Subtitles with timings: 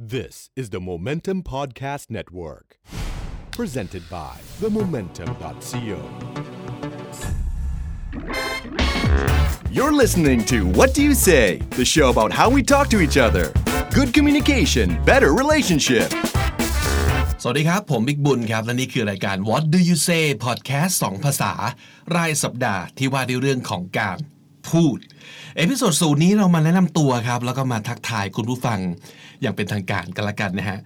[0.00, 2.78] This is the Momentum Podcast Network,
[3.50, 5.98] presented by themomentum.co.
[9.72, 13.16] You're listening to What Do You Say, the show about how we talk to each
[13.16, 13.52] other.
[13.92, 16.08] Good communication, better relationship.
[17.42, 21.52] สวัสดีครับ ผมบิ๊กบุญครับ และนี่คือรายการ What Do You Say Podcast สองภาษา
[22.16, 24.18] รายสัปดาห์ที่ว่าด้วยเรื่องของการ
[24.72, 24.98] พูด
[25.56, 28.78] episode ศูนย์นี้เรามาแนะนำตัวครับ แล้วก็มาทักทายคุณผู้ฟัง
[29.40, 30.78] อย่างเป็นทางการกันละกันนะฮะ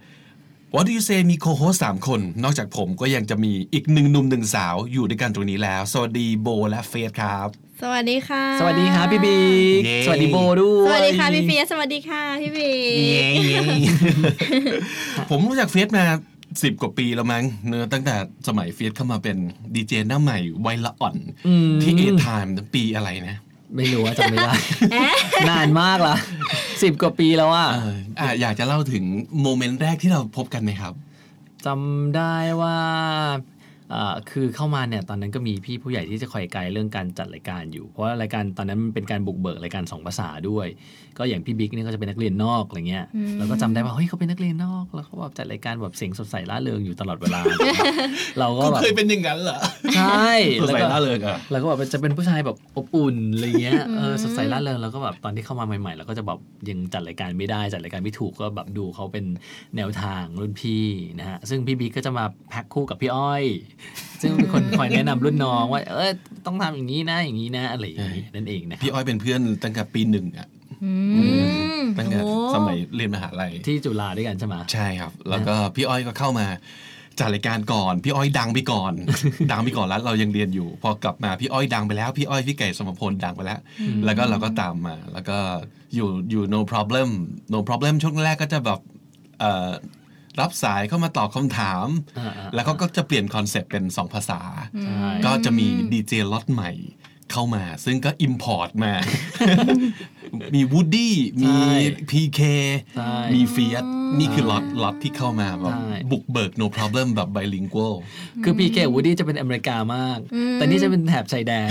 [0.73, 7.47] What Do You Say มี co-host สามคน นอกจากผมก็ยังจะมีอีกหนึ่งหนุ่มหนึ่งสาวอยู่ด้วยกันตรงนี้แล้ว สวัสดีโบและเฟียสครับ
[7.81, 9.43] สวัสดีค่ะ สวัสดีครับพี่บิ๊
[9.79, 12.71] กเย้ สวัสดีโบด้วยสวัสดีค่ะพี่เฟียสสวัสดีค่ะพี่บี
[15.29, 16.05] ผมรู้จักเฟียสมา
[16.63, 18.15] สิบกว่าปีแล้วมั้งเนอะตั้งแต่
[18.47, 19.37] สมัยเฟียสเข้ามาเป็น
[19.75, 21.15] ดีเจหน้าใหม่วัยละอ่อน
[21.81, 23.37] ที่เอทามปีอะไรนะ
[23.75, 24.53] ไม่รู้ว่าจำไม่ได้
[25.49, 26.15] นานมากละ
[26.83, 29.03] สิบกว่าปีแล้วอะเอออะอยากจะเล่าถึง
[29.41, 30.93] โมเมนต์แรกที่เราพบกันไหมครับ
[31.65, 33.52] จำได้ว่าเอ่อ
[34.31, 40.67] คือเข้ามาเนี่ยตอนนั้นก็มีพี่ผู้ใหญ่ที่จะคอยไกด์เรื่องการจัดรายการอยู่ เพราะว่ารายการตอนนั้นมันเป็นการบุกเบิกรายการสองภาษาด้วย
[41.17, 43.05] ก็อย่างพี่บิ๊กเนี่ยก็จะเป็นนักเรียนนอกอะไรเงี้ย
[43.37, 47.41] แล้วก็จำได้ว่าเฮ้ยเขาเป็นนักเรียนนอก แล้วเขาแบบจัดรายการแบบเสียงสดใสร่าเริงอยู่ตลอดเวลา
[48.39, 49.59] เราก็ก็แบบเคยเป็นอย่างนั้นเหรอ
[49.95, 50.29] ใช่
[50.61, 59.25] สดใสแล้วก็ร่าเริงอะแล้วก็แบบจะเป็นผู้ชายแบบอบอุ่นอะไรเงี้ยเออสดใสร่าเริงแล้วก็แบบตอนที่เข้ามาใหม่ๆเราก็จะแบบยังจัดรายการไม่ได้จัดรายการไม่ถูกก็แบบดูเขาเป็น
[59.75, 60.85] แนวทางรุ่นพี่
[61.19, 63.43] นะฮะซึ่งพี่บิ๊กก็จะมาแพ็คคู่กับพี่อ้อย
[64.21, 66.11] ซึ่งเป็นคนคอยแนะนำรุ่นน้องว่า เออ
[66.45, 70.47] ต้องทำอย่างนี้นะอย่างนี้นะอะไรอย่างนี้นั่นเองนะคพี่รับอ้อยเป็นเพื่อนตั้งแต่ปีหนึ่งอะ
[70.83, 70.91] อื
[71.81, 76.47] มตั้งแต่โอ้สมัยเรียนมหาลัยที่จุฬาด้วยกันใช่ไหมใช่ครับ แล้วก็พี่อ้อยก็เข้ามา
[77.19, 78.93] จัดรายการก่อนพี่อ้อยดังไปก่อน
[79.51, 83.59] ดังไปก่อนแล้วเรายังเรียนอยู่ พอกลับมาพี่อ้อยดังไปแล้ว พี่อ้อยพี่ไก่สมพลดังไปแล้ว
[84.05, 85.37] แล้วก็เราก็ตามมา แล้วก็
[85.95, 87.09] อยู่อยู่ no problem
[87.53, 88.79] no problem ช่วงแรกก็จะแบบ
[89.39, 89.69] เอ่อ
[90.39, 94.41] รับสายเข้ามาตอบคำถามอ่าๆแล้วก็ก็จะเปลี่ยน concept เป็นสองภาษา
[94.83, 96.71] ใช่ก็จะมีดีเจล็อตใหม่
[97.31, 98.93] เข้ามา ซึ่งก็ import มา
[100.55, 101.73] มีวูดดี้มีใช่
[102.09, 102.39] พีเค
[102.95, 103.83] ใช่มีเฟียส
[104.19, 107.95] นี่คือล็อตล็อตที่เข้ามาแบบใช่บุกเบิก no problem แบบ bilingual
[108.43, 110.19] คือพีเควูดดี้จะเป็นอเมริกามาก
[110.55, 111.69] แต่นี่จะเป็นแถบชายแดน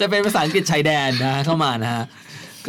[0.00, 2.04] จะเป็นภาษาอังกฤษชายแดนนะเข้ามานะฮะ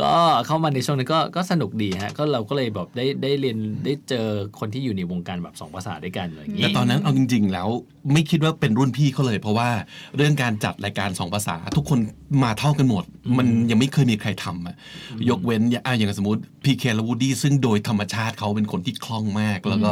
[0.01, 0.13] ก็
[0.47, 4.27] เข้ามาในช่วงนั้นก็ก็สนุกดีฮะก็เราก็เลยแบบได้ได้เรียนได้เจอ
[4.59, 7.67] คนที่อยู่ในวงการแบบสองภาษาด้วยกันอะไรอย่างแต่งี้ตอนนั้นเอาจริง ๆ แล้ว
[8.13, 9.69] ไม่คิดว่าเป็นรุ่นพี่เขาเลย เพราะว่า
[10.15, 11.99] เรื่องการจัดรายการสองภาษา ทุกคน
[12.43, 13.03] มาเท่ากันหมด
[13.37, 14.75] มันยังไม่เคยมีใครทำอะ
[15.29, 19.91] ยกเว้นอะอย่างสมมติพีเคและวูดดี้ซึ่งโดยธรรมชาติเขาเป็นคนที่คล่องมากแล้วก็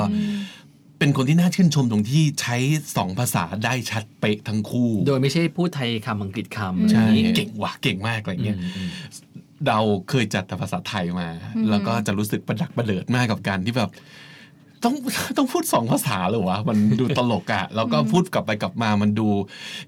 [0.99, 2.57] เป็นคนที่น่าชื่นชมตรงที่ใช้
[2.95, 8.57] สองภาษาได้ชัดเป๊ะทั้งคู่ โดยไม่ใช่พูดไทยคำอังกฤษคำอะไรอใช่ย่างงี้เก่งว่ะเก่งมากอะไรเงี้ย
[9.67, 11.27] เราเคยจัดแต่ภาษาไทยมา
[11.69, 13.89] แล้วก็จะรู้สึกประดักประเดิดมากกับการที่แบบ
[14.83, 14.95] ต้อง
[15.37, 19.27] ต้องพูดสองภาษาเลยวะมันดูตลกอะแล้วก็พูดกลับไปกลับมามันดู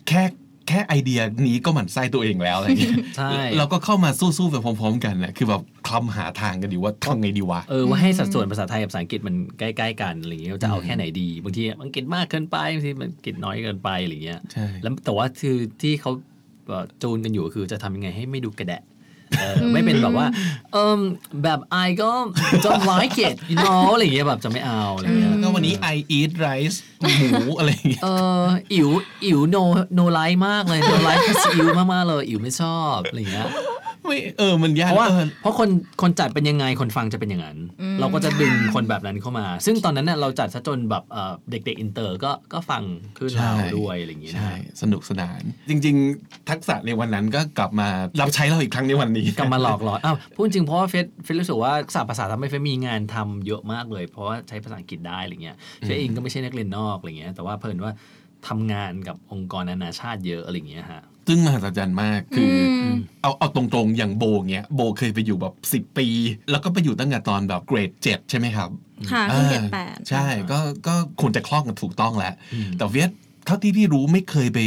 [0.07, 0.23] แค่
[0.67, 16.11] แค่ไอเดียนี้ก็หมั่นไส้ตัวเองแล้วอะไรเงี้ยใช่เราก็เข้ามาสู้ๆไปพร้อม ๆ กันนะคือแบบคลำหาทางกันอยู่ว่าทำไงดีวะเออว่าให้สัดส่วนภาษาไทยกับภาษาอังกฤษมันใกล้ๆกันอะไรอย่างเงี้ยจะเอาแค่ไหนดีบางทีอังกฤษมากเกินไปบางทีมันอังกฤษน้อยเกินไปอะไรอย่างเงี้ยใช่แล้วแต่ว่าคือที่เขา
[16.67, 18.96] เอ่อจูนกันอยู่คือจะทำยังไงให้ไม่ดูกระแดะเออ
[19.73, 20.27] ไม่เป็นแบบว่า
[20.73, 21.01] เออ
[21.43, 22.11] แบบ I ก็
[22.65, 28.07] don't like it you know อะไรอย่างเงี้ยแบบจะไม่เอาอะไรอย่างเงี้ยแล้วก็วันนี้ I eat rice หมูอะไรอย่างเงี้ยเอ
[28.43, 29.63] อ eew eew no
[29.97, 33.47] no like มากเลย no like คือซีอิ๋วมากๆเลยอิ๋วไม่ชอบอะไรอย่างเงี้ย
[34.07, 35.69] ไม่เออมันยากเพราะว่าเออเพราะคน
[36.01, 37.57] คนจัดเป็นยังไงคนฟังจะเป็นอย่างนั้น
[37.99, 42.83] เราก็จะดึงคนแบบนั้นเข้ามา ซึ่งตอนนั้นเน่ะเราจัดซะจนแบบเอ่อเด็กๆอินเตอร์ก็ก็ฟัง
[43.17, 44.51] คลื่นเราด้วยอะไรอย่างงี้นะใช่
[44.81, 47.87] สนุกสนาน จริง ๆ ทักษะในวันนั้นก็กลับมา
[48.21, 57.93] รับใช้เราอีกครั้งในวันนี้กลับมาหลอกหลอนอ้าวพูดจริงเพราะว่าเฟียสเฟียสรู้สึกว่าทักษะภาษาทำให้เฟียสมีงานทำเยอะมากเลย เพราะว่าใช้ภาษาอังกฤษได้อะไรเงี้ยเฟียสเองก็ไม่ใช่นักเรียนนอกอะไรเงี้ยแต่ว่าเพิ่นว่า
[58.47, 62.85] ทำงานกับองค์กรนานาชาติเยอะอะไรเงี้ยฮะ ซึ่งมหัศจรรย์มากคืออ
[63.21, 66.07] เอาเอาตรงๆอย่างโบเงี้ยโบเคยไปอยู่แบบสิบ10 ปี
[66.51, 68.69] แล้วก็ไปอยู่ตั้งแต่ตอนแบบเกรดเจ็ดใช่ไหมครับ
[69.11, 72.33] ค่ะเพิ่งเกรดอ่าแปดใช่ก็ก็ควรจะคล่องกันถูกต้องแล้ว
[72.77, 73.11] แต่เวียด
[73.45, 74.59] เท่าที่พี่รู้ไม่เคยไป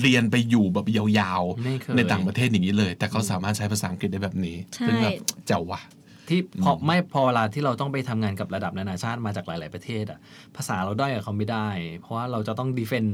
[0.00, 5.12] เรียนไปอยู่แบบยาวไม่เคยในต่างประเทศอย่างนี้เลย แต่เขาสามารถใช้ภาษาอังกฤษได้แบบนี้ใช่ซึ่งแบบ
[5.46, 5.80] เจ๋วว่ะ
[6.28, 10.18] ที่พอไม่พอเวลาที่เราต้องไปทำงานกับระดับนานาชาติมาจากหลาย ๆประเทศอะ
[10.56, 11.68] ภาษาเราได้กับเขาไม่ได้
[11.98, 13.04] เพราะว่าเราจะต้อง defend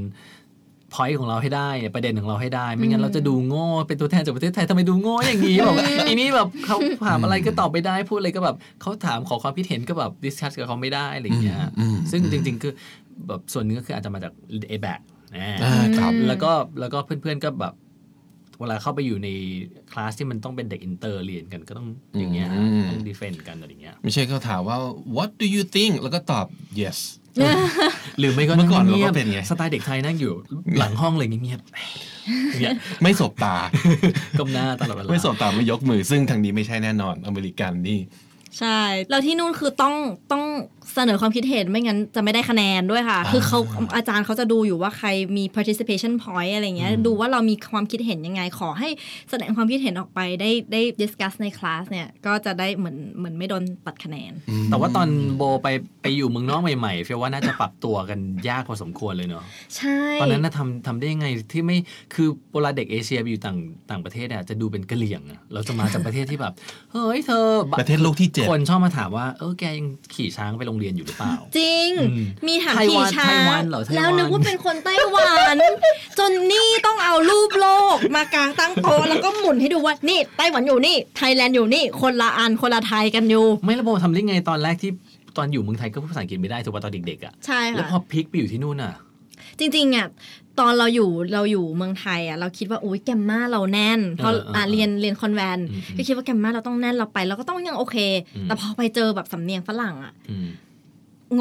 [0.94, 12.73] point ของเราให้ได้ประเด็นของเราให้ได้ ไม่งั้นเราจะดูโง่เป็นตัวแทนจากประเทศไทยทำไมดูโง่อย่างนี้แบบอีนี้แบบเขาถามอะไรก็ตอบไม่ได้พูดอะไรก็แบบเขาถามขอความคิดเห็นก็แบบ discuss กับเขาไม่ได้อะไรอย่างเงี้ยอืมซึ่งจริง ๆ คือ
[13.29, 14.33] แบบส่วนหนึงก็คืออาจจะมาจาก
[14.71, 15.00] a b a c
[15.37, 17.75] นะอ่าครับแล้วก็แล้วก็เพื่อนๆก็แบบ
[18.62, 19.29] เวลาเข้าไปอยู่ใน
[19.93, 21.87] คลาสที่มันต้องเป็นเด็กอินเตอร์เรียนกันก็ต้อง
[22.19, 24.76] อย่างเงี้ยฮะอืมต้อง defend กันอะไรอย่างเงี้ยไม่ใช่เขาถามว่า
[25.17, 26.47] what do you think แล้วก็ตอบ
[26.81, 26.99] yes
[28.19, 30.35] หรือไม่ก็เมื่อก่อนเราก็งียบๆเป็นไงสไตล์เด็กไทยนั่งอยู่
[30.79, 33.56] หลังห้องเลยเงียบๆอย่างเงี้ยไม่สบตา
[34.38, 38.00] ก้มหน้าตลอดเวลาไม่สบตาไม่ยกมือซึ่งทางนี้ไม่ใช่แน่นอนอเมริกันนี่
[38.59, 38.81] ใช่
[39.11, 39.94] แล้วที่นู่นคือต้อง
[40.32, 40.44] ต้อง
[40.94, 43.59] เสนอความคิดเห็นไม่งั้นจะไม่ได้คะแนนด้วยค่ะ คือเขา
[43.97, 48.89] อาจารย์เขาจะดูอยู่ว่าใครมี participation point อะไรเงี้ย ดูว่าเรามีความคิดเห็นยังไง ขอให้
[49.31, 54.33] แสดงความคิดเห็นออกไปได้ได้ discuss ในคลาสเนี่ย ก็จะได้เหมือนเหมือนไม่โดนตัดคะแนน
[54.71, 55.69] แต่ว่าตอนโบไป
[56.03, 58.19] ไปอยู่เมืองนอกใหม่ๆเฟียว่าน่าจะปรับตัวกัน
[58.49, 59.45] ยากพอสมควรเลยเนาะ
[59.77, 61.77] ใช่ ตอนนั้นน่ะทำทำได้ยังไงที่ไม่
[62.15, 63.59] คือเวลาเด็กเอเชียไปอยู่ต่าง
[63.91, 66.53] ต่างประเทศเนี่ยจะดูเป็นกะเหลี่ยงอะเราจะมาจากประเทศที่แบบ
[66.93, 67.47] เฮ้ยเธอ
[67.81, 75.56] ประเทศโลกที่เจ็ดคนชอบมาถามว่า เออแกยังขี่ช้างไปโรงเรียนอยู่หรือเปล่า จริงอืมมีถามไต้หขี่วันช้าไต้หวังนเหรอไต้หวันแล้วนึกว่าเป็นคนไต้หวัน
[76.19, 84.90] จนนี่ต้องเอารูปโลกมากางตั้งโต๊ะแล้วก็หมุนให้ดูว่านี่ไต้หวันอยู่นี่ไทยแลนด์อยู่นี่คนละอันคนละไทยกันอยู่ ไม่ระโบทำได้ไงตอนแรกที่
[85.37, 88.93] ตอนอยู่เมืองไทยก็พูดภาษาอังกฤษไม่ได้ถูกป่ะตอนเด็กๆอะใช่แล้วค่ะพอพลิกไปอยู่ที่นู่นอะ
[89.58, 90.06] จริงๆอะ
[90.61, 97.96] ตอนเราอยู่เราอยู่เมืองไทยอะเราคิดว่าอุ้ย grammar เราแน่นเพราะเออเออเอออะเรียนเรียนคอนแวนต์อืมอืมก็คิดว่า grammar เราต้องแน่นเราไปเราก็ต้องยังโอเค
[98.37, 100.49] อืมแต่พอไปเจอแบบสำเนียงฝรั่งอะอืม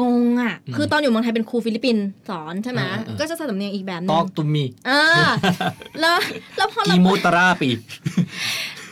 [0.00, 4.92] งงอะอืมคือตอนอยู่เมืองไทยเป็นครูฟิลิปปินส์สอนใช่ไหมเออเออเออก็จะใช้สำเนียงอีกแบบหนึตองกตุมมีเอ
[5.26, 5.30] อ
[6.00, 6.16] แล้ว
[6.56, 7.68] แล้วพอเรากีโมตราปี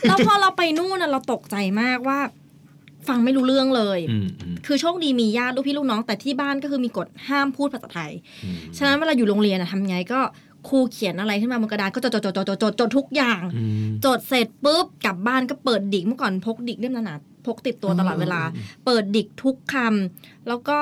[0.07, 2.19] แล้วพอเราไปนู่นน่ะเราตกใจมากว่า
[3.07, 8.11] ฟังไม่รู้เรื่องเลยอืมอืมคือโชคดีมีญาติลูกพี่ลูกน้อง แต่ที่บ้านก็คือมีกฎห้ามพูดภาษาไทย
[8.43, 10.19] อืมฉะนั้นเวลาอยู่โรงเรียนอะทำไงก็
[10.69, 20.79] ครูเขียนอะไรขึ้นมาบนกระดานก็จดจดจดจดจดจดจดทุกอย่างอืมจดเสร็จปุ๊บกลับบ้านก็เปิดดิกเมื่อก่อนพกดิกเล่มหนาๆ พกติดตัวตลอดเวลาอืมเปิดดิกทุกคำแล้วก็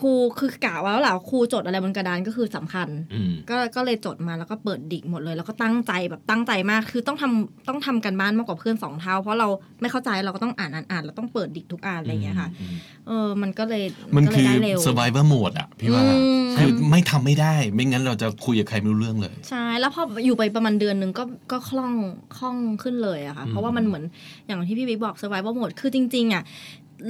[0.00, 9.48] ครูคือกะว่าแล้วแหละครูจดอะไรบนกระดานก็คือสำคัญอืมก็ก็เลยจดมาแล้วก็เปิดดิกหมดเลย แล้วก็ตั้งใจแบบตั้งใจมากคือต้องทำต้องทำกันบ้านมากกว่าเพื่อนสองเท่า เพราะเรา
[9.80, 12.74] ไม่เข้าใจเราก็ต้องอ่านอ่านอ่านเราต้องเปิดดิกทุกอ่านอะไรอย่างเงี้ยค่ะอืม
[13.06, 13.84] เออมันก็เลย
[14.16, 21.94] มันก็เลคืยอได้เร็ว survivor mode อะพี่ว่าอืมคือไม่ทำไม่ได้ ไม่งั้นเราจะคุยกับใครไม่รู้เรื่องเลยใช่แล้วพออยู่ไปประมาณเดือนหนึ่งก็ก็คล่อง
[22.38, 24.04] คล่องขึ้นเลยอะค่ะอืมเพราะว่ามันเหมือน
[24.46, 26.42] อย่างที่พี่บิ๊กบอก survival mode คือจริงๆอะ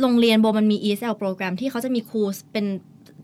[0.01, 2.23] โรงเรียนโบมันมี ESL โปรแกรมที่เขาจะมีครู
[2.53, 2.67] เป็น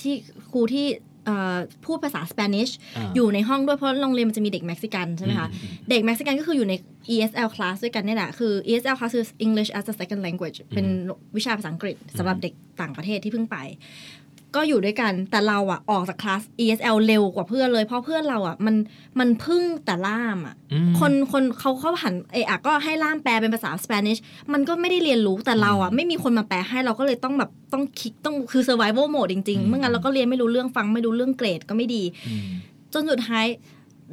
[0.02, 0.14] ที่
[0.50, 0.86] ครูที่
[1.26, 1.56] เอ่อ
[1.86, 2.72] พูดภาษาสเปนิชา
[3.14, 6.74] อยู่ในห้องด้วยเพราะโรงเรียนมันจะมีเด็กเม็กซิกันใช่ไหมคะอืมอืมเด็กเม็กซิกันก็คืออยู่ใน
[7.14, 10.86] ESL class ด้วยกันเนี่ยแหละ คือ ESL class คือ English as a second language เป็น
[11.36, 13.56] วิชาภาษาอังกฤษสำหรับเด็กต่างประเทศที่เพิ่งไป
[14.56, 18.74] ก็อยู่ด้วยกันแต่เราอะออกจากคลาส ESL เร็วกว่าเพื่อนเลยเพราะเพื่อนเราอะมัน
[19.18, 24.18] มันพึ่งแต่ล่ามอะอืมคนคนเขาเขาหันเอะอะก็ให้ล่ามแปลเป็นภาษาสเปนิช
[24.52, 32.46] มันก็ไม่ได้เรียนรู้แต่เราอะไม่มีคนมาแปลให้เราก็เลยต้องแบบต้องคิดต้องคือ survival mode จริงๆอืมเมื่องั้นเราก็เรียนไม่รู้เรื่องฟังไม่รู้เรื่องเกรดก็ไม่ดีอืม
[32.92, 33.46] จนสุดท้าย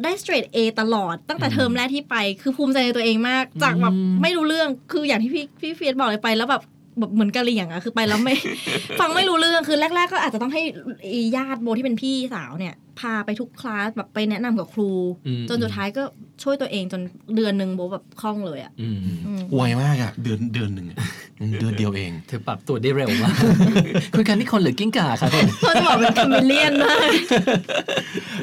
[0.03, 6.63] ได้ straight A ตลอดตั้งแต่เทอมแรกที่ไป คือภูมิใจในตัวเองมาก จากแบบอืมไม่รู้เรื่องคืออย่างที่พี่พี่เฟียสบอกเลยไป แล้วแบบ
[6.99, 8.35] แบบเหมือนกะเหรี่ยงอะคือไปแล้วไม่
[8.99, 10.61] ฟังไม่รู้เรื่องคือแรก ๆ ก็อาจจะต้องให้
[11.35, 14.91] ญาติโบที่เป็นพี่สาวเนี่ย พาไปทุกคลาสแบบไปแนะนำกับครู
[15.27, 16.03] อืมจนสุดท้ายก็
[16.43, 17.01] ช่วยตัวเองจน
[17.35, 20.97] เดือนหนึ่งโบแบบคล่องเลยอะอืมอืมไวมากอะเดือนเดือนหนึ่งอะ
[21.39, 23.35] อืมเดือนเดียวเองเธอปรับตัวได้เร็วมาก
[24.15, 27.09] คุยกันนี่คนหรือกิ้งก่าคะคนเขาจะบอกเป็น chameleon มาก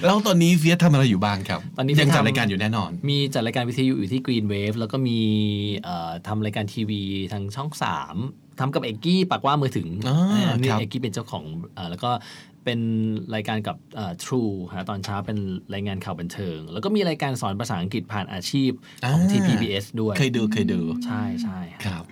[0.04, 5.18] แล้วตอนนี้เฟียสทำอะไรอยู่บ้างครับตอนนี้ยังจัดทำรายการอยู่แน่นอน มีจัดรายการวิทยุอยู่ที่ Green Wave แล้วก็มี
[5.84, 7.02] เอ่อทำรายการทีวี
[7.32, 7.70] ทางช่อง
[8.10, 12.10] 3 ทำกับเอกกี้ปากว่ามือถึงอ่าอันนี้ครับเอกกี้เป็นเจ้าของเอ่อแล้วก็
[12.64, 12.80] เป็น
[13.34, 15.38] รายการกับเอ่อ True ฮะตอนเช้าเป็น
[15.74, 18.70] รายงานข่าวบันเทิง แล้วก็มีรายการสอนภาษาอังกฤษผ่านอาชีพ
[19.12, 22.04] ของอ่าที่ PBS ด้วย เคยดูเคยดู ใช่ใช่ครับ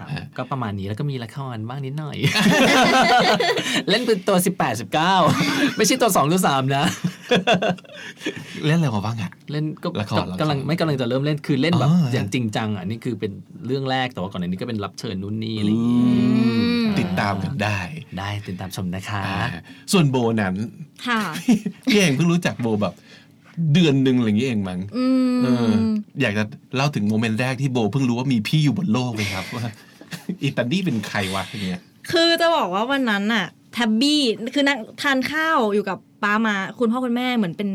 [0.00, 2.16] ครับฮะก็ประมาณนี้แล้วก็มีละครบ้างนิดหน่อย
[3.88, 4.80] เล่นเป็นตัว 18
[5.10, 6.84] 19 ไม่ใช่ตัว2หรือ3นะ
[8.66, 13.32] เล่นอะไรมาบ้างอะเล่นก็ละครละครกำลังไม่กำลังจะเริ่มเล่นคือเล่นแบบอ๋ออย่างจริงจังอะนี่คือเป็น
[13.66, 16.00] เรื่องแรกแต่ว่าก่อนหน้านี้ก็เป็นรับเชิญนู่นนี่อะไรอย่างงี้
[16.88, 17.78] มติดตามกันได้
[18.18, 19.48] ได้ติดตามชมนะคะอ่า
[19.92, 20.54] ส่วนโบนั้น
[21.06, 21.20] ค่ะ
[21.84, 22.94] พี่เองเพิ่งรู้จักโบแบบ
[23.72, 25.04] เดือนหนึ่งอะไรอย่างนี้เองมั้งอื
[25.42, 25.74] เออม
[26.20, 26.44] อยากจะ
[26.76, 29.64] เล่าถึงโมเมนต์แรกที่โบเพิ่งรู้ว่ามีพี่อยู่บนโลกเลยครับว่า
[30.42, 34.20] อิตาลีเป็นใครวะอย่างเงี้ยคือจะบอกว่าวันนั้นน่ะแท็บบี้
[34.54, 37.68] คือนั่งทานข้าวอยู่กับป้ามา คุณพ่อคุณแม่เหมือนเป็น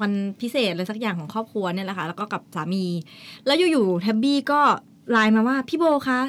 [0.00, 2.84] วันพิเศษอะไรสักอย่างของครอบครัวเนี่ยแหละค่ะแล้วก็กับสามี
[3.46, 4.60] แล้วอยู่ๆแท็บบี้ก็
[5.10, 6.20] ไลน์มาว่าพี่โบคะ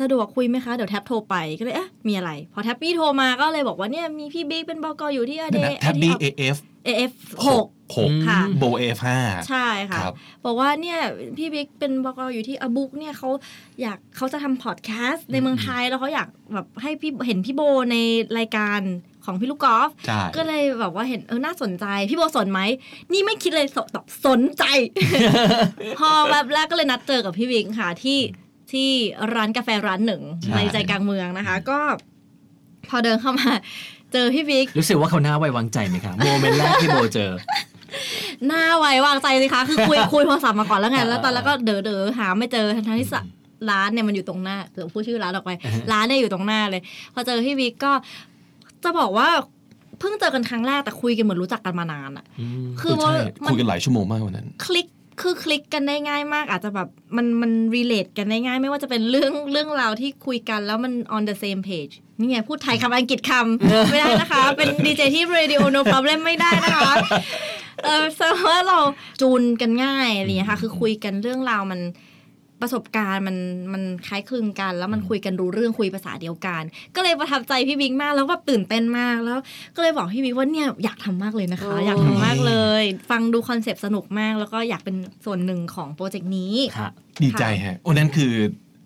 [0.00, 7.12] สะดวกคุยไหมคะเดี๋ยวแท็บโทรไปก็เลยเอ๊ะมีอะไร พอแท็บบี้โทรมาก็เลยบอกว่าเนี่ยมีพี่บิ๊กเป็นบกอยู่ที่ a day แท็บบี้เอฟเอฟ
[7.46, 10.14] หกหกค่ะโบเอฟห้าใช่ค่ะครับ
[10.44, 10.98] บอกว่าเนี่ย
[11.38, 13.28] พี่บิ๊กเป็นบกอยู่ที่ a book เนี่ยเขา
[13.82, 17.62] อยากเขาจะทำพอดแคสต์ในเมืองไทยแล้วเขาอยากแบบให้พี่เห็นพี่โบ
[17.92, 17.96] ใน
[18.38, 18.80] รายการ
[19.24, 22.60] ของพี่ลูกกอล์ฟใช่ก็เลยแบบว่าเห็นเออน่าสนใจ พี่โบสนไหม
[23.12, 24.64] นี่ไม่คิดเลยสแบบสนใจ
[25.98, 28.18] พอแบบแรกก็เลยนัดเจอกับพี่วิงค่ะที่
[28.72, 28.90] ที่
[29.34, 31.78] ร้านกาแฟร้านหนึ่งใช่ในใจกลางเมืองนะคะ ก็
[32.88, 33.50] พอเดินเข้ามา
[34.12, 37.30] เจอพี่วิกรู้สึกว่าเขาหน้าไว้วางใจไหมคะโมเมนต์แรกที่โบเจอ
[38.46, 43.22] หน้าไว้วางใจสิคะคือคุยคุยโทรศัพท์มาก่อนแล้วไงอ่าแล้วตอนแล้วก็เด๋อเด๋อหาไม่เจอทั้งๆที่สะ
[43.70, 46.82] ร้านเนี่ยมันอยู่ตรงหน้าเดี๋ยวพูดชื่อร้านออกไปอ่าฮะร้านเนี่ยอยู่ตรงหน้าเลย
[47.14, 47.92] พอเจอพี่วิกก็
[48.84, 49.28] จะบอกว่า
[49.98, 54.86] เพิ่งเจอกันครั้งแรกแต่คุยกันเหมือนรู้จักกันมานานอะอืมคือว่าใช่มัคุนยกันหลายชั่วโมงมากวันนั้น คลิก
[55.20, 66.92] คือคลิกกันได้ง่ายมาก อาจจะแบบมันมันรีเลทกันได้ง่าย ไม่ว่าจะเป็นเรื่องเรื่องราวที่คุยกันแล้วมัน on the same page นี่ไงพูดไทยคำอังกฤษคำไม่ได้นะคะ เป็นดีเจที่ radio no problem ไม่ได้นะคะ
[67.84, 68.78] เออแสดงว่าเรา
[69.20, 71.80] จูนกันง่ายอะไรอย่างเงี้ยค่ะ คือคุยกันเรื่องราวมัน
[72.60, 73.36] ประสบการณ์มัน
[73.72, 76.62] มันคล้ายคลึงกัน แล้วมันคุยกันรู้เรื่องคุยภาษาเดียวกัน
[76.96, 79.38] ก็เลยประทับใจพี่บิ๊กมากแล้วก็ตื่นเต้นมากแล้ว
[79.76, 86.90] ก็เลยบอกพี่บิ๊กว่าเนี่ยอยากทำมากเลยนะคะ อยากทำมากเลย ฟังดู concept สนุกมาก แล้วก็อยากเป็นส่วนหนึ่งของ project นี้ค่ะ
[87.22, 88.32] ดีใจฮะวันนั้นคือ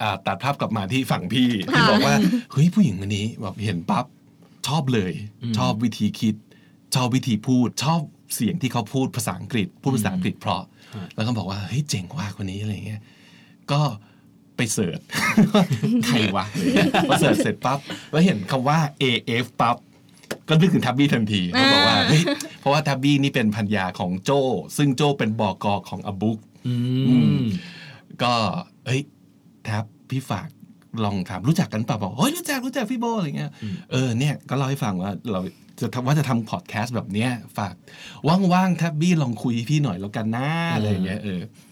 [0.02, 2.16] อ่าตัดภาพกลับมาที่ฝั่งพี่ที่ค่ะบอกว่า
[2.52, 4.04] เฮ้ยผู้หญิงคนนี้แบบเห็นปั๊บ
[4.68, 5.12] ชอบเลย
[5.42, 6.34] อืมชอบวิธีคิด
[6.94, 8.00] ชอบวิธีพูดชอบ
[8.34, 10.62] เสียงที่เขาพูดภาษาอังกฤษพูดภาษาอังกฤษเพราะ
[11.14, 13.00] แล้วก็บอกว่าเฮ้ยเจ๋งว่ะคนนี้อะไรเงี้ย
[13.72, 13.80] ก็
[14.56, 15.00] ไปเสิร์ช
[16.06, 16.44] ใครวะ
[17.08, 17.78] พอเสิร์ชเสร็จปั๊บ
[18.10, 19.76] แล้วเห็นคำว่า AF ปั๊บ
[20.48, 22.22] ก็นึกถึงทับบี้ทันทีเขาบอกว่าอ่าเฮ้ย
[22.60, 24.30] เพราะว่าทับบี้นี่เป็นพันยาของโจ
[24.76, 26.74] ซึ่งโจเป็นบอกอของอบุ๊กอื
[27.38, 27.42] ม
[28.22, 28.32] ก็
[28.86, 29.02] เฮ้ย
[29.64, 30.48] แท็บพี่ฝาก
[31.04, 33.52] ลองถามรู้จักกันเปล่าบอกเฮ้ยรู้จักรู้จักพี่โบอะไรเงี้ย
[33.92, 35.40] เออเนี่ยก็เล่าให้ฟังว่าเรา
[35.80, 37.74] จะทำว่าจะทำพอดแคสต์แบบเนี้ยฝาก
[38.52, 41.71] ว่างๆแท็บบี้ลองคุยพี่หน่อยแล้วกันนะอะไรอย่างเงี้ยเออแต่ถ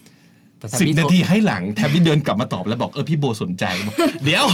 [0.79, 4.45] สิบพี่นาทีให้หลังแท็บบี้เดินกลับมาตอบแล้วบอกเออพี่โบสนใจบอกเดี๋ยว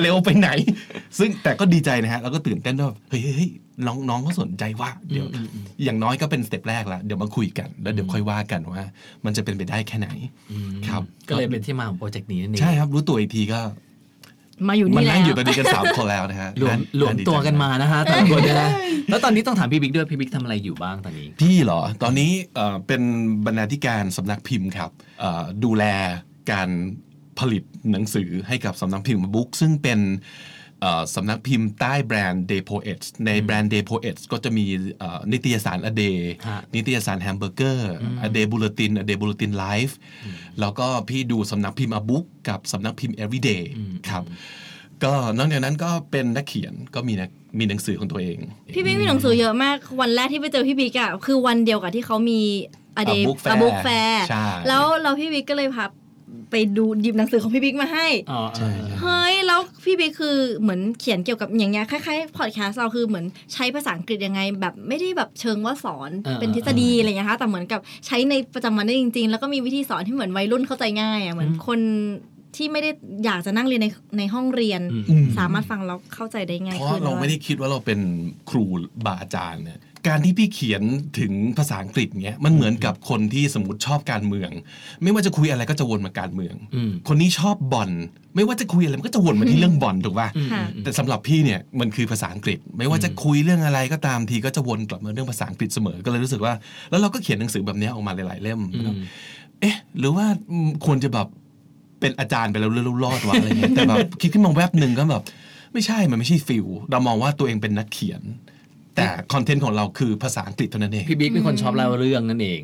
[0.00, 0.48] เร็วไปไหน
[1.18, 3.50] ซึ่งแต่ก็ดีใจนะฮะแล้วก็ตื่นเต้นว่าเฮ้ยเฮ้ยเฮ้ย
[3.86, 5.26] น้องน้องเขาสนใจว่าเดี๋ยว
[5.84, 8.84] อย่างน้อยก็เป็น step แรกละเดี๋ยวมาคุยกัน แล้วเดี๋ยวค่อยว่ากันว่า
[9.24, 10.08] มันจะเป็นไปได้แค่ไหน
[10.88, 13.60] ครับ ก็เลยเป็นที่มาของ project นี้นั่นเองใช่ครับ รู้ตัวอีกทีก็
[14.68, 18.70] มาอยู่มันี่นแล้นั่งอยู่นี่แล้วตอนนี้กันสามคนแล้วนะฮะรวมน่ารวมดีใจตัวกันมานะฮะแต่ละคนเนี่ยนะ
[19.10, 23.02] แล้วตอนนี้ต้องถามพี่บิ๊กด้วยพี่บิ๊กทำอะไรอยู่บ้างตอนนี้ พี่เหรอ ตอนนี้เอ่อเป็น
[23.46, 24.90] บรรณาธิการสำนักพิมพ์ครับ
[25.20, 25.84] เอ่อดูแล
[26.52, 26.68] การ
[27.38, 27.62] ผลิต
[27.92, 30.59] หนังสือให้กับสำนักพิมพ์ A Book ซึ่งเป็นเอ่อ
[31.14, 34.64] สำนักพิมพ์ใต้แบรนด์ Day Poets ในแบรนด์ Day Poets ก็จะมี
[34.98, 36.18] เอ่อนิตยสาร A Day
[36.48, 37.92] ฮะนิตยสาร HAMBURGER
[38.26, 39.92] A Day Bulletin A Day Bulletin Live
[40.60, 43.62] แล้วก็พี่ดูสำนักพิมพ์ A Book กับสำนักพิมพ์ Everyday
[44.10, 44.24] ครับ
[45.04, 48.38] ก็นอกจากนั้นก็เป็นนักเขียนก็มีนักมีหนังสือของตัวเอง
[48.74, 52.40] พี่บิ๊กมีหนังสือเยอะมากวันแรกที่ไปเจอพี่บิ๊กอะคือวันเดียวกับที่เขามี
[52.96, 55.84] อเด A Book Fair บุ๊กแฟร์ใช่แล้วเราพี่บิ๊กก็เลยพา
[56.50, 58.68] ไปดูหยิบหนังสือของพี่บิ๊กมาให้อ๋อใช่
[59.00, 71.80] เฮ้ยแล้วพี่บิ๊กคือเหมือนเขียนเกี่ยวกับอย่างเงี้ยคล้ายๆพอดแคสต์เราคือเหมือนใช้ภาษาอังกฤษยังไง แบบไม่ได้แบบเชิงว่าสอนเป็นทฤษฎีอะไรอย่างเงี้ยค่ะแต่เหมือนกับใช้ในประจำวันได้จริง ๆ แล้วก็มีวิธีสอนที่เหมือนวัยรุ่นเข้าใจง่ายอะเหมือนคน
[72.56, 72.90] ที่ไม่ได้
[73.24, 73.88] อยากจะนั่งเรียนใน
[74.18, 74.80] ในห้องเรียน
[75.10, 78.00] อืมสามารถฟังแล้วเข้าใจได้ง่ายเพขึ้ราะนเราไม่ได้คิดว่าเราเป็น
[78.50, 78.64] ครู
[79.04, 79.78] บาอาจารย์เนี่ย
[80.08, 80.82] การที่พี่เขียน
[81.18, 84.50] ถึงภาษาอังกฤษเนี้ยมันเหมือนกับคนที่สมมติชอบการเมือง
[85.02, 87.90] ไม่ว่าจะคุยอะไรก็จะวนมาการเมืองอืมคนนี้ชอบบอล
[88.36, 96.52] ไม่ว่าจะคุยอะไรมันก็จะวนมาที่เรื่องบอลถูกป่ะค่ะแต่สำหรับพี่เนี่ยมันคือภาษาอังกฤษ ไม่ว่าจะคุยเรื่องอะไรก็ตามทีก็จะวนกลับมาเรื่องภาษาอังกฤษเสมอก็เลยรู้สึกว่า
[96.90, 98.96] แล้วเราก็เขียนหนังสือแบบเนี้ยออกมาหลาย ๆ เล่มอืม
[99.60, 101.28] เอ๊ะ หรือว่าอืมควรจะแบบ
[102.00, 105.22] เป็นอาจารย์ไปแล้วเรื่อยๆรอดวะอะไรเงี้ยแต่แบบคิดขึ้นมาแวบหนึ่งก็แบบ
[105.72, 108.22] ไม่ใช่มันไม่ใช่ feel เรามองว่าตัวเองเป็นนักเขียน
[108.94, 112.62] แต่คอนเทนต์ของเราคือภาษาอังกฤษเท่านั้นเองพี่บิ๊กเป็นคนชอบเล่าเรื่องนั่นเอง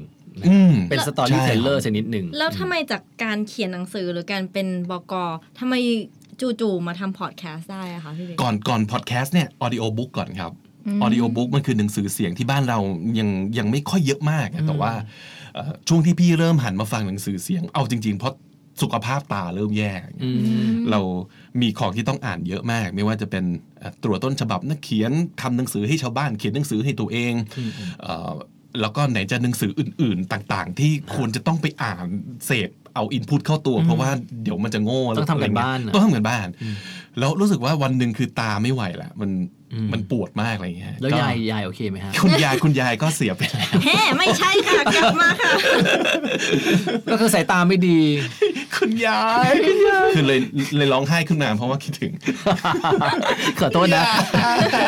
[0.48, 5.14] อืม เป็น storytell er ชนิดหนึ่งแล้วทำไมจากการเขียนหนังสือหรือการเป็นบก
[5.58, 5.74] ทำไม
[6.60, 10.52] จู่ๆมาทำพอดแคสต์ได้อะคะพี่บิ๊กก่อนก่อนพอดแคสต์เนี่ย audiobook ก่อนครับ
[11.02, 12.78] audiobook มันคือหนังสือเสียงที่บ้านเรา
[13.18, 13.28] ยัง
[13.58, 14.92] ยังไม่ค่อยเยอะมากอะแต่ว่า
[15.54, 18.34] เอ่อช่วงที่พี่เริ่มหันมาฟังหนังสือเสียงเอาจริง ๆ เพราะ
[18.82, 19.92] สุขภาพตาเริ่มแย่
[20.22, 20.38] อืม
[20.90, 21.00] เรา
[21.60, 23.44] มีของที่ต้องอ่านเยอะมาก ไม่ว่าจะเป็น
[23.78, 27.32] เอ่อตรวจต้นฉบับนักเขียนทำหนังสือให้ชาวบ้านเขียนหนังสือให้ตัวเอง
[28.02, 28.32] เอ่อ
[28.80, 32.06] แล้วก็ไหนจะหนังสืออื่น ๆ ต่างๆ ที่ควรจะต้องไปอ่าน
[32.46, 34.10] เสพเอาอินพุตเข้าตัว เพราะว่า
[34.42, 36.46] เดี๋ยวมันจะโง่ต้องทำกันบ้านอะไรเงี้ยอะต้องทำกันบ้าน
[37.18, 39.55] แล้วรู้สึกว่าวันหนึ่งคือตาไม่ไหวละมันอื
[39.86, 45.52] มมันปวดมากอะไรเงี้ยแล้วก็ยายยายโอเคไหมฮะคุณยายคุณยายก็เสียไปแล้วแฮ่ไม่ใช่ค่ะกลับมาค่ะ
[47.10, 47.98] ก็คือสายตาไม่ดี
[48.76, 49.50] คุณยาย
[50.14, 50.40] คือเลย
[50.76, 52.12] เลยร้องไห้ขึ้นมาเพราะว่าคิดถึง
[53.60, 54.02] ขอโทษนะ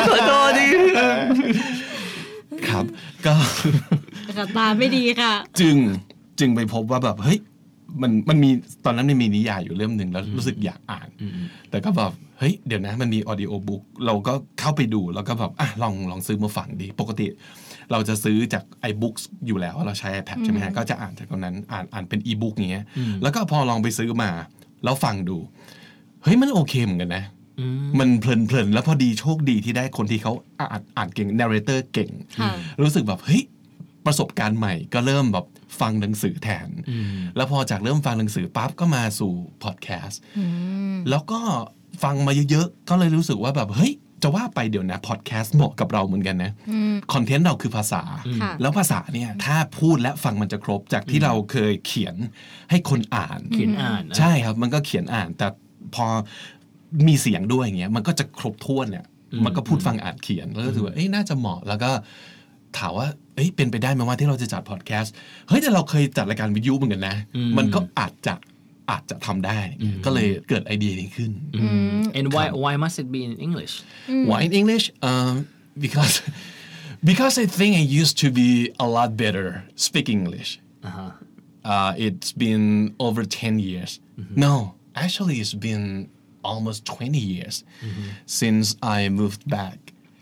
[0.08, 0.66] ขอโทษดิ
[2.68, 2.84] ครับ
[3.26, 3.34] ก็
[4.38, 5.76] กลับตาไม่ดีค่ะ จึง
[6.40, 7.38] จึงไปพบว่าแบบเฮ้ย
[8.02, 8.50] มันมันมี
[8.84, 11.08] ตอนนั้นมันมีนิยายอยู่เล่มหนึ่งแล้วรู้สึกอยากอ่าน
[11.70, 17.26] แต่ก็แบบเฮ้ยเดี๋ยวนะมันมีออดิโอบุ๊กเราก็เข้าไปดูแล้วก็แบบอะลองลองซื้อมาฟังดี ปกติ
[17.92, 22.84] เราจะซื้อจาก iBooks อยู่แล้วเราใช้ iPad ใช่ไหมฮะก็จะอ่านจากตรงนั้นอ่านอ่านเป็นอีบุ๊กอย่างเงี้ย
[23.22, 24.30] แล้วก็พอลองไปซื้อมา
[24.84, 25.36] แล้วฟังดู
[26.22, 27.24] เฮ้ยมันโอเคเหมือนกันนะ
[27.98, 32.50] มันเพลินๆแล้วพอดีโชคดีที่ได้คนที่เขาอ่านอ่านเก่ง narrator เก่งค่ะ
[32.82, 33.42] รู้สึกแบบเฮ้ย
[34.06, 35.46] ประสบการณ์ใหม่ก็เริ่มแบบ
[35.80, 36.68] ฟังหนังสือแทน
[37.36, 39.32] แล้วพอจากเริ่มฟังหนังสือปั๊บก็มาสู่
[39.64, 40.20] พอดแคสต์
[41.10, 41.40] แล้วก็
[42.02, 46.52] ฟังมาเยอะๆ ก็เลยรู้สึกว่าแบบเฮ้ยจะว่าไปเดี๋ยวนะพอดแคสต์เหมาะกับเราเหมือนกันนะ
[47.12, 48.02] คอนเทนต์เราคือภาษา
[48.42, 52.16] ค่ะแล้วภาษาเนี่ยถ้าพูดและฟังมันจะครบจากที่เราเคยเขียน
[52.70, 55.46] ให้คนอ่านเขียนอ่านนะใช่ครับมันก็เขียนอ่าน แต่
[55.94, 56.06] พอ
[57.08, 59.04] มีเสียงด้วยอย่างเงี้ยมันก็จะครบถ้วนเนี่ย
[59.44, 61.90] มันก็พูดฟังอ่านเขียนแล้วก็ถือว่าเอ้ยน่าจะเหมาะแล้วก็
[62.76, 65.14] ถามว่าเอ้ยเป็นไปได้ไหมว่าที่เราจะจัดพอดแคสต์
[65.48, 67.16] เฮ้ยแต่เราเคยจัดรายการวิทยุเหมือนกันนะ
[67.58, 68.34] มันก็อาจจะ
[68.90, 69.60] อาจจะทำได้
[70.04, 71.30] ก็เลยเกิดไอเดียนี้ขึ้น
[72.18, 73.74] and why why must it be in English
[74.28, 74.86] Why in English?
[75.08, 75.34] Um,
[75.84, 76.14] because
[77.10, 78.50] because I think I used to be
[78.84, 79.48] a lot better
[79.86, 80.50] speaking English.
[81.72, 82.66] Uh, it's been
[83.06, 83.90] over ten years.
[84.44, 84.54] No,
[85.04, 85.84] actually, it's been
[86.50, 87.54] almost twenty years
[88.40, 89.78] since I moved back.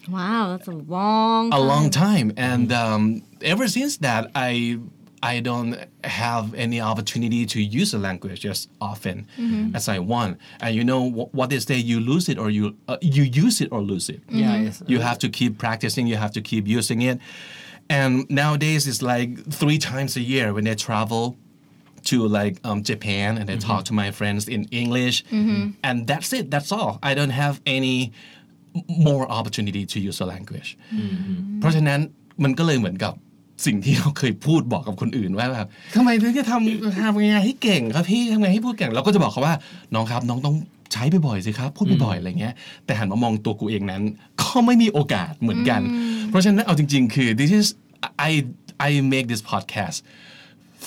[0.08, 4.78] Wow that's a long A long time, and um, ever since that, I
[5.22, 9.26] I don't have any opportunity to use the language as often
[9.74, 10.38] as I want.
[10.60, 13.60] And you know wh- what they say: you lose it or you uh, you use
[13.60, 14.20] it or lose it.
[14.28, 14.82] yeah yes.
[14.86, 17.18] You have to keep practicing, you have to keep using it.
[17.88, 21.36] And nowadays it's like three times a year when I travel
[22.04, 25.24] to like um, Japan and I talk to my friends in English.
[25.82, 26.98] And that's it, that's all.
[27.02, 28.12] I don't have any m-
[29.08, 30.70] more opportunity to use the language.
[31.60, 32.00] เพราะฉะนั้น
[32.44, 33.14] มันก็เลยเหมือนกับ
[33.66, 35.66] สิ่งที่เราเคยพูดบอกกับคนอื่นว่าแบบ
[35.96, 39.54] ทำไมถึงจะทำทำยังไงให้เก่งครับพี่ทำไงให้พูดเก่งเราก็จะบอกเขาว่า
[39.94, 40.56] น้องครับ น้องต้อง
[40.92, 42.54] ใช้บ่อยๆสิครับ พูดบ่อยๆอะไรเงี้ย
[42.86, 44.02] แต่หันมามองตัวกูเองนั้น
[44.42, 45.80] ก็ไม่มีโอกาสเหมือนกัน
[46.28, 47.66] เพราะฉะนั้นเอาจริง ๆ คือ this is
[48.30, 48.32] I
[48.88, 49.98] I make this podcast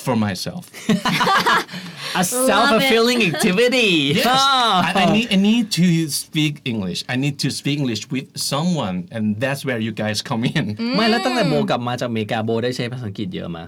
[0.05, 0.63] for myself
[2.21, 3.91] a self-fulfilling activity
[4.25, 4.83] Ah.
[4.87, 5.87] I, I need I need to
[6.23, 10.43] speak English I need to speak English with someone and that's where you guys come
[10.57, 10.65] in
[10.95, 13.63] ไม่แล้วตั้งแต่โบกลับมาจากอเมริกาโบได้ใช้ภาษาอังกฤษเยอะมา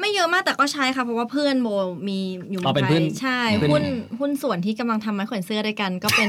[0.00, 1.68] ไม่เยอะมากแต่ก็ใช้ค่ะ เพราะว่าเพื่อนโบ
[2.08, 2.18] มี
[2.50, 3.84] อยู่อ๋อเป็นไทเพื่อนยใช่เป็นหุ้น
[4.20, 6.28] หุ้นส่วนที่กำลังทำไม้แขวนเสื้อด้วยกัน ก็เป็น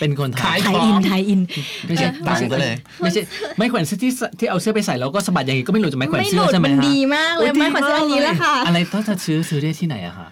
[0.00, 1.40] เป็นคนไทยไทยอินไทยอิน
[1.86, 3.22] ไม่ใช่ต่างกันเลยไม่ใช่
[3.58, 10.26] ไม่แขวนเสื้อที่สที่เอาเสื้อไปใส่แล้วก็สะบัดอย่างนี้ก็ไม่หลุดจากไม้แขวนไม่เสื้หอลุดใช่ไหมมันฮะดีมากเลยโอ้ไม้แขวนเสื้ออันนี้แหละค่ะอะไรถ้าจะซื้อซื้อได้ที่ไหนอะคะ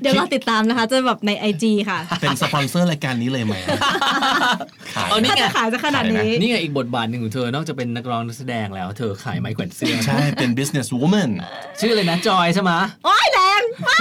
[0.00, 3.54] เดี๋ยวเราติดตามนะคะ จะแบบในไอจีค่ะ เป็นสปอนเซอร์รายการนี้เลยไหม
[4.94, 11.30] ขายเอานี่ถ้าไงจะขายจะขนาดนี้นี่ไงอีกบทบาทหนึ่งของเธอนอกจากเป็นนักร้องนักแสดงแล้ว เธอขายไม้แขวนเสื้อใช่เป็น business woman
[11.80, 12.72] ชื่อเลยนะจอยใช่ไหม
[13.04, 14.00] โอ้ยแรงมาก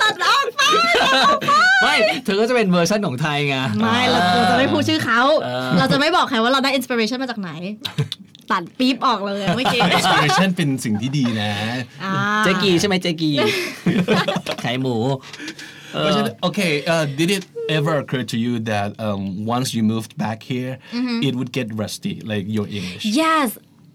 [0.00, 0.60] ตัดออกไป
[1.82, 7.50] ไม่เธอก็จะเป็นเวอร์ชันของไทยไงไม่เราเราจะไม่พูดชื่อเขาเออเราจะไม่บอกใครว่าเราได้อินสปิเรชันมาจากไหน
[8.52, 11.52] ตัดปี๊บออกเลยเมื่อกี้ inspiration เป็นสิ่งที่ดีนะ
[12.04, 12.14] อ่า
[12.44, 13.30] เจกีใช่ไหมเจกี
[14.64, 14.96] ขายหมู
[15.94, 17.44] เออเพราะฉะนั้น okay uh, did it
[17.76, 19.20] ever occur to you that um,
[19.54, 20.72] once you moved back here
[21.26, 23.46] it would get rusty like your English Yes,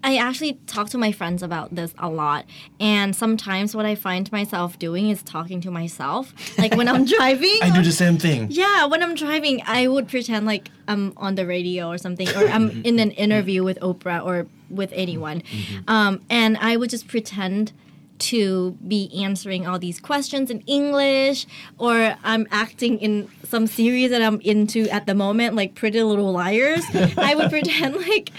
[0.06, 2.44] I actually talk to my friends about this a lot.
[2.78, 6.32] And sometimes what I find myself doing is talking to myself.
[6.56, 7.58] Like when I'm driving.
[7.60, 11.34] I do the same thing Yeah, when I'm driving, I would pretend like I'm on
[11.34, 13.20] the radio or something, or I'm mm-hmm, in an mm-hmm.
[13.20, 15.42] interview with Oprah or with anyone.
[15.42, 15.90] Mm-hmm.
[15.90, 17.72] Um, and I would just pretend
[18.18, 21.46] to be answering all these questions in English,
[21.78, 26.32] or I'm acting in some series that I'm into at the moment, like Pretty Little
[26.32, 26.84] Liars.
[27.18, 28.30] I would pretend like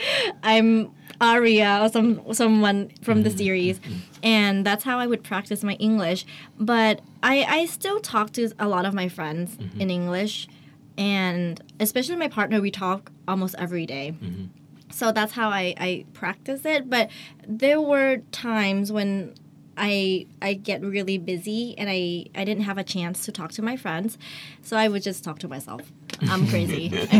[0.43, 3.37] I'm Aria or some someone from the mm-hmm.
[3.37, 3.97] series, mm-hmm.
[4.23, 6.25] and that's how I would practice my English.
[6.59, 9.81] But I I still talk to a lot of my friends mm-hmm.
[9.81, 10.47] in English,
[10.97, 14.15] and especially my partner, we talk almost every day.
[14.89, 16.89] So that's how I, I practice it.
[16.89, 17.09] But
[17.47, 19.35] there were times when
[19.77, 23.61] I I get really busy and I, I didn't have a chance to talk to
[23.61, 24.17] my friends.
[24.61, 25.81] So I would just talk to myself.
[26.29, 26.91] I'm crazy.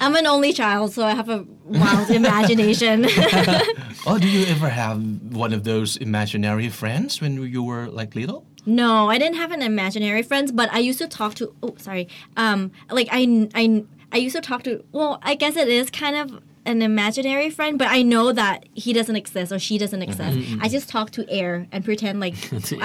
[0.00, 3.06] I'm an only child, so I have a wild imagination.
[4.06, 8.44] oh do you ever have one of those imaginary friends when you were like little
[8.66, 11.54] No, I didn't have an imaginary friends, but I used to talk to.
[11.62, 12.08] Oh, sorry.
[12.36, 14.84] Um, like I, I, I used to talk to.
[14.92, 18.90] Well, I guess it is kind of an imaginary friend, but I know that he
[18.98, 20.34] doesn't exist or she doesn't exist.
[20.64, 22.34] I just talk to air and pretend like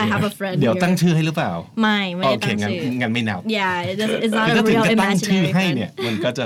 [0.04, 0.56] I have a friend.
[0.62, 0.84] เดี๋ยว here.
[0.84, 5.76] ตั้งชื่อให้หรือเปล่าไม่ไม่โอได้เคตั้งงั้นชื่องั้นไม่นับ Yeah, it does, it's not คือ a ถ้าถึง real จะตั้งชื่อ imaginary ให้ friend.
[5.76, 6.46] เนี่ยมันก็จะ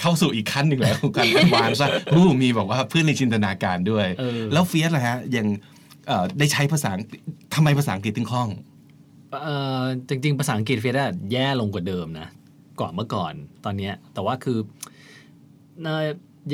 [0.00, 5.46] เข้าสู่อีกขั้นหนึ่งแล้วการวางซะอู้มีบอกว่าเพื่อนในจินตนาการด้วยเออแล้วเฟียสล่ะฮะยัง
[6.08, 7.20] เอ่อได้ใช้ภาษาอังกฤษ
[7.54, 8.48] ทำไมภาษาอังกฤษถึงคล่อง
[9.42, 12.28] เอ่อจริง ๆ ภาษาอังกฤษเฟียสอะแย่ลงกว่าเดิมนะ
[12.80, 13.32] ก่อนเมื่อก่อน
[13.64, 14.95] ตอนเนี้ยแต่ว่าคือเอ่อ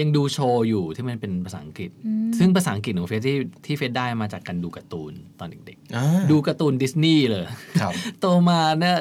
[0.00, 1.90] ยังดูโชว์อยู่ที่มันเป็นภาษาอังกฤษ
[2.38, 7.44] ซึ่งภาษาอังกฤษของเฟียสที่ที่เฟียสได้มาจากการดูการ์ตูนตอนเด็กอ่าๆดูการ์ตูนดิสนีย์เลย
[7.80, 8.98] ครับโตมาเนี่ย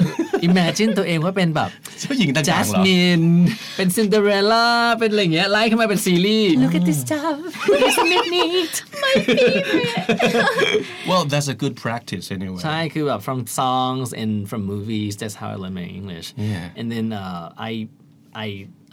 [0.48, 3.24] imagine ตัวเองว่าเป็นแบบเจ้าหญิงต่างๆจัสเหรอมิน
[3.78, 4.68] เป็นซินเดอเรลล่า
[5.00, 7.38] เป็นอะไรอย่างเงี้ยไล่ขึ้นมาเป็นซีรีส์ Look at this stuff
[7.88, 8.74] isn't it neat
[11.10, 15.56] well that's a good practice anyway ใช่คือแบบ from songs and from movies that's how I
[15.62, 16.80] learned my English Yeah.
[16.80, 17.72] and then uh, I
[18.46, 18.48] I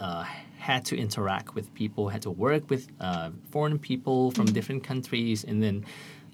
[0.05, 0.23] uh,
[0.59, 5.43] had to interact with people had to work with uh, foreign people from different countries
[5.43, 5.85] and then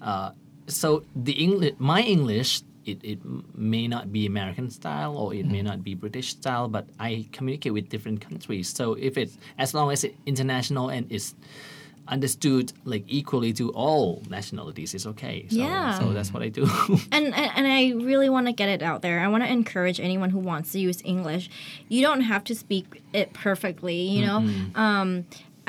[0.02, 0.30] uh,
[0.66, 3.18] so the English my English it, it
[3.54, 7.72] may not be American style or it may not be British style but I communicate
[7.72, 8.68] with different countries.
[8.68, 11.34] So if it's as long as it's international and it's
[12.15, 15.97] understood like equally to all nationalities is okay so, Yeah.
[15.99, 16.63] so that's what I do
[17.15, 19.17] and and and I really want to get it out there.
[19.25, 21.45] I want to encourage anyone who wants to use English.
[21.93, 22.85] You don't have to speak
[23.21, 24.37] it perfectly, you know.
[24.85, 25.09] Um,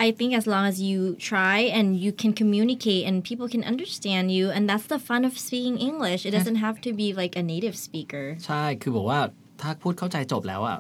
[0.06, 0.98] I think as long as you
[1.32, 5.32] try and you can communicate and people can understand you, and that's the fun of
[5.46, 6.20] speaking English.
[6.28, 8.24] It doesn't have to be like a native speaker.
[8.46, 9.20] ใช่ คือบอกว่า
[9.61, 10.78] ถ้าพูดเข้าใจจบแล้วอ่ะ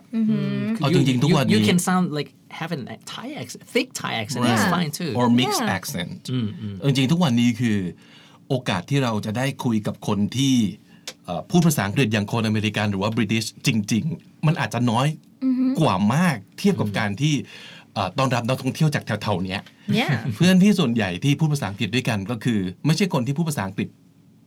[0.80, 2.81] เอาจริงๆทุกวันนี้ you can sound like have an
[3.13, 4.75] Thai accent thick Thai accent that's Yeah.
[4.75, 5.77] fine too or mixed Yeah.
[5.77, 6.21] accent
[6.79, 7.77] เออจริงๆทุกวันนี้คือ
[8.49, 10.55] โอกาสที่เราจะได้คุยกับคนที่
[11.25, 15.07] เอ่อพูดภาษาอังกฤษอย่างคนอเมริกันหรือว่าบริ i ิชจริง ๆ มันอาจจะน้อย
[15.79, 17.35] กว่ามากเทียบกับการที่
[17.93, 19.61] เอ่อต้อนรับนักท่องเที่ยวจากแถวๆเนี้ย
[19.99, 20.13] Yeah.
[20.35, 23.87] เพื่อนที่ส่วนใหญ่ที่พูดภาษาอังกฤษด้วยกันก็คือ ไม่ใช่คนที่พูดภาษาอังกฤษ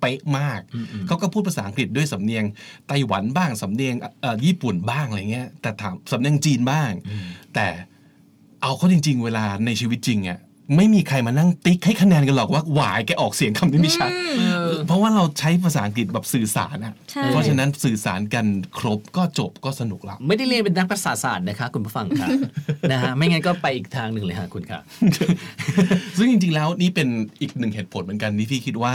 [0.00, 0.60] เป๊ะมาก
[1.06, 2.44] เขาก็พูดภาษาอังกฤษด้วยสำเนียง
[2.88, 6.90] ไต้หวันบ้างสำเนียงเอ่อญี่ปุ่นบ้างอะไรเงี้ยแต่ถามสำเนียงจีนบ้าง
[7.54, 7.66] แต่
[8.62, 10.40] เอาเข้าจริง ๆ เวลาในชีวิตจริงอะ
[10.76, 14.10] ไม่มีใครมานั่งติ๊กให้คะแนนกันหรอกว่าหวายแกออกเสียงคำนี้ไม่ชัด
[14.86, 18.46] เพราะว่าเราใช้ภาษาอังกฤษแบบสื่อสารอะใช่เพราะฉะนั้นสื่อสารกัน
[18.78, 22.28] ครบก็จบก็สนุกละไม่ได้เรียนเป็นนักภาษาศาสตร์นะคะคุณผู้ฟังค่ะ
[22.92, 24.80] นะฮะไม่งั้นก็ไปอีกทางหนึ่งเลยฮะคุณค่ะ
[26.18, 27.08] ซึ่งจริงๆแล้วนี่เป็น
[27.40, 28.94] อีกหนึ่งเหตุผลเหมือนกันที่พี่คิดว่า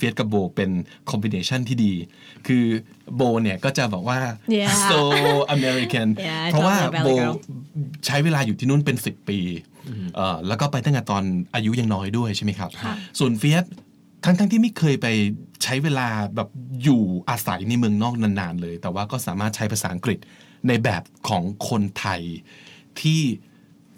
[0.00, 0.70] เฟียสกับโบเป็น
[1.10, 1.92] combination ที่ดี
[2.46, 2.64] คือ
[3.16, 4.20] โบเนี่ยก็จะบอกว่า
[4.58, 4.72] Yeah.
[4.90, 5.00] so
[5.56, 7.34] American Yeah, I เพราะว่า totally โบ Valley Girl
[8.06, 9.38] ใช้เวลาอยู่ที่นู่นเป็น 10 ปี
[10.16, 11.22] เอ่อแล้วก็ไปตั้งแต่ตอน
[11.54, 12.70] อายุยังน้อยด้วยใช่ไหมครับ
[13.18, 13.64] ส่วนเฟียส
[14.24, 15.06] ทั้งทั้งที่ไม่เคยไป
[15.62, 16.48] ใช้เวลาแบบ
[16.82, 20.18] อยู่อาศัยในเมืองนอกนานๆเลย แต่ว่าก็สามารถใช้ภาษาอังกฤษ
[20.68, 22.20] ในแบบของคนไทย
[23.00, 23.20] ที่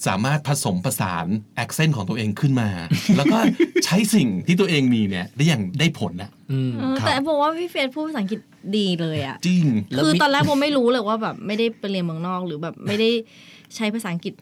[0.07, 2.69] สามารถผสมผสานaccent ของตัวเองขึ้นมา
[3.17, 3.39] แล้วก็
[3.85, 8.41] ใช้สิ่งที่ตัวเองมีเนี่ยได้อย่างได้ผลนะเออครับแต่บอกว่าพี่เฟียสพูดภาษาอังกฤษ
[8.77, 13.11] ดีเลยอะจริงแล้วคือมีตอนแรกโบไม่รู้เลยว่าแบบไม่ได้ไปเรียนเมืองนอกหรือแบบไม่ได้
[13.77, 14.35] ใช้ภาษาอังกฤษ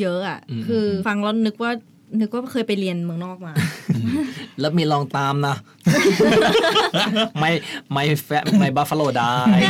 [0.00, 1.72] เยอะอะคือฟังแล้วนึกว่า
[2.20, 3.52] นึกว่าเคยไปเรียนเมืองนอกมา
[4.60, 5.56] แล้วมีลองตามนะ
[7.42, 7.52] my
[7.96, 9.62] my fa- my buffalo die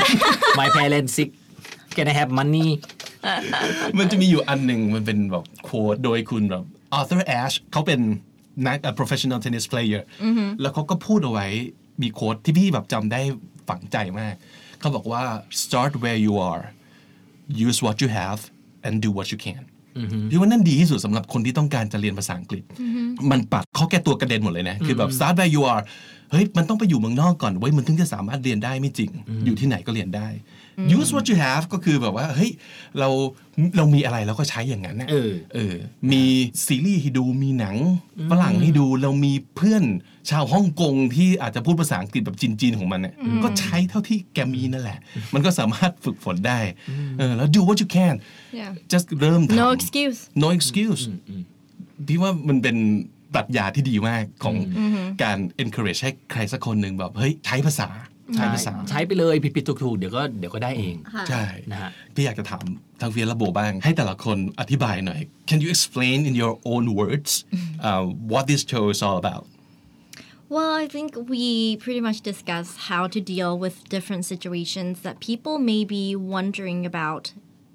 [0.60, 1.30] my parents sick
[1.96, 2.68] can I have money
[3.98, 6.64] มันจะมีอยู่อันหนึ่งมันเป็นแบบโค้ดโดยคุณแบบ
[6.98, 8.00] Arthur Ashe เขาเป็น
[8.66, 10.02] นัก uh, professional tennis player
[10.60, 11.46] แล้วเขาก็พูดเอาไว้
[12.02, 13.20] มีโค้ดที่พี่แบบจำได้
[13.68, 14.34] ฝังใจมาก
[14.80, 15.22] เขาบอกว่า
[15.62, 16.64] start where you are
[17.66, 18.40] use what you have
[18.86, 19.62] and do what you can
[20.30, 22.64] พี่ว่านั่นดีที่สุดสำหรับคนที่ต้องการจะเรียนภาษาอังกฤษ
[23.30, 25.82] มันปัดข้อแก้ตัวกระเด็นหมดเลยนะ คือแบบ start where you are
[26.30, 29.10] เฮ้ย มันต้องไปอยู่เมืองนอกก่อน ไว้ยมันถึงจะสามารถเรียนได้ไม่จริง
[29.44, 30.28] อยู่ที่ไหนก็เรียนได้
[30.98, 32.50] use what you have ก็คือแบบว่าเฮ้ย
[32.98, 33.08] เรา
[33.76, 35.74] เรามีอะไรเราก็ใช้อย่างนั้นนะเออเออ
[36.12, 36.24] มี
[36.66, 37.76] ซีรีส์ให้ดูมีหนัง
[38.30, 39.84] ฝรั่งให้ดูเรามีเพื่อน
[40.30, 43.14] ชาวฮ่องกงที่อาจจะพูดภาษาอังกฤษแบบจีนๆของมันเนี่ย
[43.44, 44.98] ก็ใช้เท่าที่แกมีนั่นแหละ
[45.34, 46.60] มันก็สามารถฝึกฝนได้
[47.18, 48.16] เออแล้ว do what you can
[48.60, 48.72] Yeah.
[48.92, 51.02] just เริ่มทำ no excuse no excuse
[52.06, 52.76] พี่ว่ามันเป็น
[53.34, 54.56] ปรัชญาที่ดีมากของ
[55.22, 57.88] การ encourage ให้ใครสักคนหนึ่งแบบเฮ้ยใช้ภาษา
[58.34, 60.96] ใช้ภาษาใช้ไปเลยผิดๆถูกๆเดี๋ยวก็เดี๋ยวก็ได้เอง
[61.28, 62.64] ใช่นะฮะพี่อยากจะถาม
[63.00, 67.30] ทางเฟียระโบบ้าง ให้แต่ละคนอธิบายหน่อย Can you explain in your own words
[67.86, 69.44] uh, what this show is all about
[70.56, 75.54] Well, I think we pretty much discussed how to deal with different situations that people
[75.60, 77.24] may be wondering about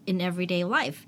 [0.05, 1.05] in everyday life.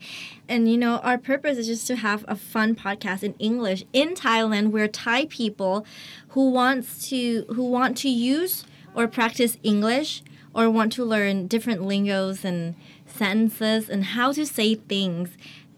[0.47, 4.15] And you know, our purpose is just to have a fun podcast in English in
[4.15, 5.85] Thailand where Thai people
[6.29, 8.63] who wants to who want to use
[8.97, 10.23] or practice English
[10.55, 12.73] or want to learn different lingos and
[13.05, 15.29] sentences and how to say things,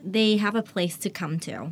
[0.01, 1.71] they have a place to come to.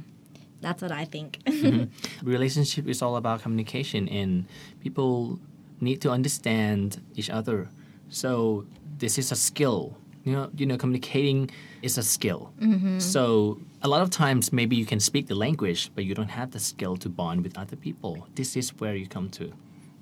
[0.59, 1.39] That's what I think.
[1.47, 2.29] Mm-hmm.
[2.29, 4.45] relationship is all about communication and
[4.83, 5.39] people
[5.79, 7.69] need to understand each other.
[8.09, 8.65] So
[8.99, 9.95] this is a skill.
[10.23, 11.49] You know you know communicating
[11.81, 12.51] is a skill.
[12.59, 12.99] Mm-hmm.
[12.99, 16.51] So a lot of times maybe you can speak the language but you don't have
[16.51, 18.27] the skill to bond with other people.
[18.35, 19.45] This is where you come to.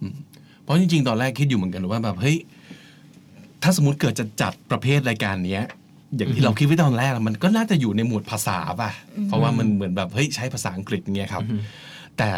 [0.01, 0.15] อืม
[0.65, 2.37] เพราะจริงๆ ตอนแรกคิดอยู่เหมือนกันว่าแบบเฮ้ย
[3.63, 5.65] ถ้าสมมติเกิดจะจัดประเภทรายการเนี้ย
[6.17, 8.91] อย่างที่เราคิดไว้ตอนแรกมันก็น่าจะอยู่ในหมวดภาษาป่ะ
[9.27, 11.43] เพราะว่ามันเหมือนแบบเฮ้ยใช้ภาษาอังกฤษเงี้ยครับ
[12.17, 12.29] แต่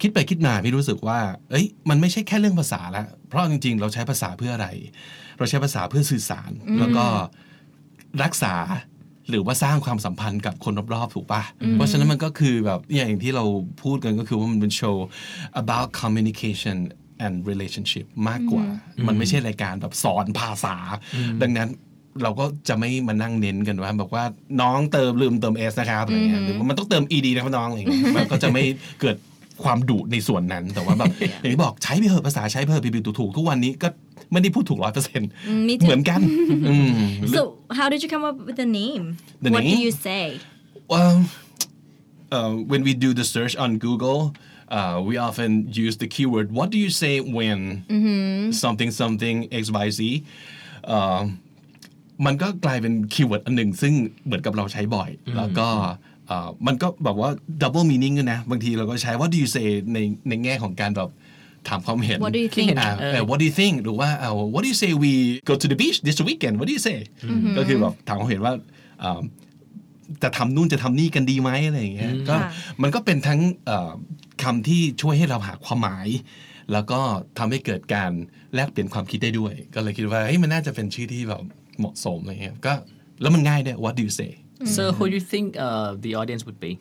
[0.00, 1.18] คิดไปคิดมาพี่รู้สึกว่า
[1.50, 4.68] เอ้ย มันไม่ใช่แค่เรื่องภาษาแล้วเพราะจริงๆ เราใช้ภาษาเพื่ออะไร
[5.38, 7.04] เราใช้ภาษาเพื่อสื่อสาร แล้วก็
[8.22, 8.54] รักษา
[9.30, 11.42] หรือว่าสร้างความสัมพันธ์กับคนรอบๆ ถูกปะ
[11.74, 13.44] เพราะฉะนั้นมันก็คือแบบอย่างที่เรา
[13.82, 15.06] พูดกันก็คือว่ามันเป็นโชว์
[15.60, 16.76] about communication
[17.26, 18.66] and relationship มากกว่า
[19.06, 20.76] มันไม่ใช่รายการแบบสอนภาษา
[21.42, 21.68] ดังนั้น
[22.22, 24.24] เราก็จะไม่มานั่งเน้นกันว่าแบบว่า
[24.60, 28.62] น้องเติมลืมเติม s นะครับอะไรเงี้ยหรือว่ามันต้องเติม ed นะครับน้องอะไรเงี้ยมันก็จะไม่
[29.00, 29.16] เกิด
[29.64, 33.88] ความดุในส่วนนั้นแต่ว่าแบบอย่างที่บอกใช้ไปเถอะภาษาใช้ไปเถอะผิดๆถูกๆทุกวันนี้ก็
[34.32, 35.30] ไม่ได้พูดถูกร้อยเปอร์เซ็นต์
[35.66, 36.20] me too เหมือนกัน
[36.68, 36.90] อืม
[37.36, 37.40] so
[37.78, 39.04] how did you come up with the name
[39.44, 39.84] The what do name?
[39.86, 40.24] you say
[40.92, 41.16] Well,
[42.36, 44.20] uh, when we do the search on Google,
[44.78, 45.50] uh, we often
[45.84, 47.58] use the keyword "What do you say when
[48.62, 50.00] something something x y z?"
[50.86, 51.20] เอ่อ
[52.26, 53.92] มันก็กลายเป็นคีย์เวิร์ดอันหนึ่งซึ่ง
[54.24, 55.68] เหมือนกับเราใช้บ่อย แล้วก็
[56.26, 57.30] เอ่อมันก็แบบว่า
[57.62, 61.10] double meaning ด้วยนะ บางทีเราก็ใช้ what do you say ในในแง่ของการแบบ
[61.68, 62.68] ถามความเห็น What do you think?
[62.80, 65.12] อ่าเออ what do you think หรือว่าเอ่อ what do you say we
[65.48, 66.98] go to the beach this weekend what do you say
[67.58, 68.52] ก็คือแบบถามความเห็นว่า
[69.00, 69.20] เอ่อ
[70.22, 72.50] จะทำนู่นจะทำนี่กันดีไหมอะไรอย่างเงี้ยก็ค่ะ
[72.82, 73.90] มันก็เป็นทั้งเอ่อ
[74.42, 76.08] คำที่ช่วยให้เราหาความหมาย
[76.72, 77.00] แล้วก็
[77.38, 78.12] ทำให้เกิดการ
[78.54, 81.42] แลกเปลี่ยนความคิดได้ด้วย ก็เลยคิดว่าเฮ้ยมันน่าจะเป็นชื่อที่แบบ
[81.78, 82.74] เหมาะสมอะไรเงี้ยก็
[83.20, 84.30] แล้วมันง่ายด้วย what do you say
[84.76, 86.72] so who do you think uh, the audience would be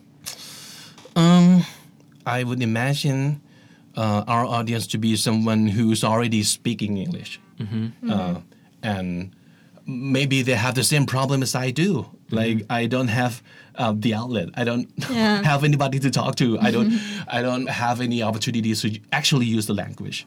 [1.23, 1.63] Um,
[2.37, 3.21] I would imagine
[4.01, 7.31] uh, our audience to be someone who's already speaking English,
[8.15, 8.35] uh,
[8.81, 9.31] and
[9.85, 11.89] maybe they have the same problem as I do.
[12.38, 13.34] Like I don't have
[13.82, 14.48] uh, the outlet.
[14.60, 14.86] I don't
[15.20, 15.36] Yeah.
[15.50, 16.46] have anybody to talk to.
[16.66, 16.90] I don't.
[17.36, 20.18] I don't have any opportunities to actually use the language.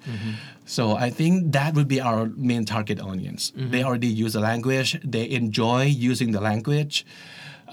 [0.76, 2.20] So I think that would be our
[2.52, 3.42] main target audience.
[3.74, 4.90] They already use the language.
[5.16, 6.96] They enjoy using the language.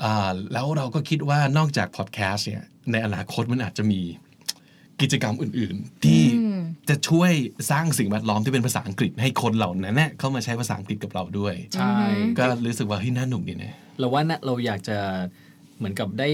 [0.04, 4.00] อ่าแล้วเราก็คิดว่านอกจากพอดแคสต์เนี่ยในอนาคตมันอาจจะมี
[5.00, 6.22] กิจกรรมอื่น ๆ ที่
[6.89, 7.31] จะช่วย
[7.71, 11.93] สร้างสิ่งแวดล้อมที่เป็นภาษาอังกฤษให้คนเหล่านั้นเนี่ยเข้ามาใช้ภาษาอังกฤษกับเราด้วย ใช่
[12.37, 14.97] ก็รู้สึกว่าเฮ้ยน่าหนุกดีนะเราว่านะเราอยากจะ
[15.77, 16.29] เหมือนกับได้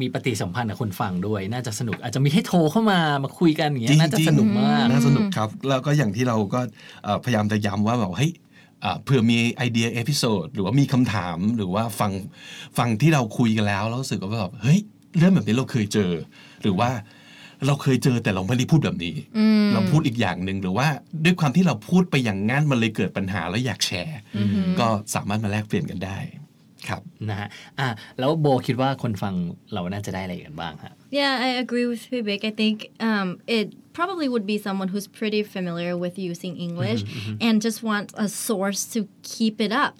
[0.00, 6.60] มีปฏิสัมพันธ์กับคนฟังด้วย น่าจะสนุกอาจจะมีให้โทรเข้ามามาคุยกันอย่างเงี้ยน่าจะสนุกมากน่าสนุกครับ แล้วก็อย่างที่เราก็
[7.04, 8.32] เอ่อพยายามจะย้ำว่าแบบเฮ้ย
[8.84, 12.12] อ่าเผื่อมีไอเดีย episode หรือว่ามีคำถามหรือว่าฟัง
[12.78, 14.80] ฟังที่เราคุยกันแล้วแล้วรู้สึกว่าแบบเฮ้ย
[15.18, 16.10] เรื่องแบบนี้เราเคยเจอ
[16.62, 16.90] หรือว่า
[17.66, 19.14] เราเคยเจอแต่เราไม่ได้พูดแบบนี้
[19.72, 20.88] เราพูดอีกอย่างหนึ่งหรือว่า
[21.24, 24.18] ด้วยความที่เราพูดไปอย่างงั้นมันเลยเกิดปัญหาแล้วอยากแชร์
[24.80, 26.18] ก็สามารถมาแลกเปลี่ยนกันได้
[26.88, 29.34] ครับนะฮะอะแล้วโบคิดว่าคนฟัง
[29.74, 32.40] เราน่าจะได้อะไรกันบ้างฮะ Yeah, I agree with Vivek.
[32.50, 32.76] I think
[33.10, 33.66] um, it
[33.98, 37.00] probably would be someone who's pretty familiar with using English
[37.46, 39.94] and just wants a source to keep it up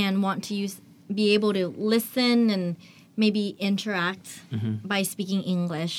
[0.00, 0.74] and want to use
[1.22, 2.64] be able to listen and
[3.22, 4.26] maybe interact
[4.92, 5.94] by speaking English.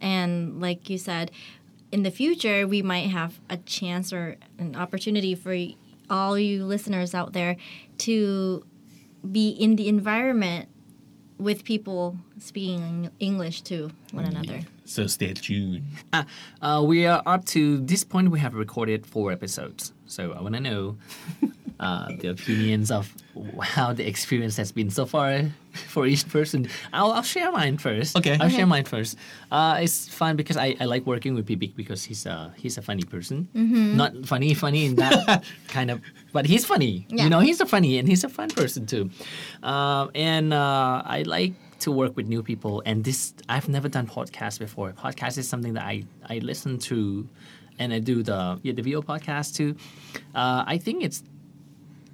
[0.00, 1.30] And like you said,
[1.92, 5.56] in the future we might have a chance or an opportunity for
[6.10, 7.56] all you listeners out there
[7.98, 8.64] to
[9.30, 10.68] be in the environment
[11.38, 14.60] with people speaking English to one another.
[14.84, 15.82] so stay tuned
[16.12, 16.24] Ah,
[16.62, 18.30] uh, we are up to this point.
[18.30, 20.96] We have recorded four episodes, so I want to know
[21.80, 23.12] uh, the opinions of
[23.60, 25.42] how the experience has been so far
[25.88, 26.68] for each person.
[26.92, 28.16] I'll, I'll share mine first.
[28.16, 28.38] Okay.
[28.40, 29.16] I'll share mine first.
[29.50, 32.82] Uh, it's fun because I, I like working with Pibik because he's a he's a
[32.82, 33.48] funny person.
[33.96, 36.00] Not funny, funny in that kind of,
[36.32, 37.06] but he's funny.
[37.10, 37.24] Yeah.
[37.24, 39.10] You know, he's a funny and he's a fun person too.
[39.62, 42.82] Um, and uh, I like to work with new people.
[42.86, 44.92] And this, I've never done podcast before.
[44.92, 47.28] Podcast is something that I, I listen to
[47.78, 49.76] and I do the, yeah, the video podcast too.
[50.34, 51.22] Uh, I think it's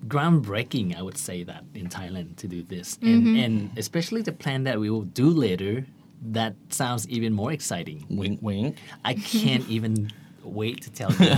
[0.07, 2.99] groundbreaking, I would say that in Thailand to do this.
[3.03, 5.87] And, and especially the plan that we will do later,
[6.31, 8.07] that sounds even more exciting.
[8.09, 10.11] wink wink I can't even
[10.45, 11.31] wait to tell you.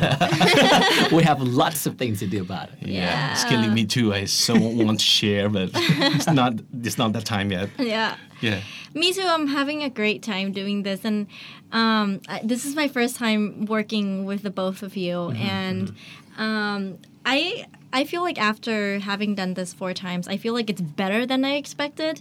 [1.17, 2.89] we have lots of things to do about it.
[2.89, 4.13] Yeah, it's killing me too.
[4.13, 6.55] I so want to share, but it's not.
[6.83, 7.71] It's not that time yet.
[7.79, 8.17] Yeah.
[8.41, 8.61] Yeah.
[8.95, 9.25] Me too.
[9.27, 11.27] I'm having a great time doing this, and
[11.73, 15.95] um, I, this is my first time working with the both of you, and
[16.37, 20.81] um, I I feel like after having done this four times, I feel like it's
[20.81, 22.21] better than I expected,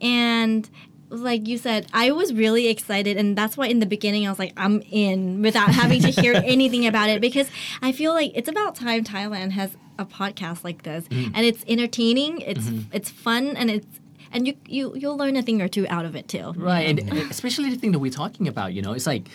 [0.00, 0.70] and
[1.10, 4.38] like you said, I was really excited, and that's why in the beginning I was
[4.38, 7.50] like, I'm in without having to hear anything about it because
[7.82, 11.32] I feel like it's about time Thailand has a podcast like this, mm.
[11.34, 12.94] and it's entertaining, it's mm-hmm.
[12.94, 13.86] it's fun, and it's
[14.30, 16.52] and you you you'll learn a thing or two out of it too.
[16.56, 19.26] Right, and and especially the thing that we're talking about, you know, it's like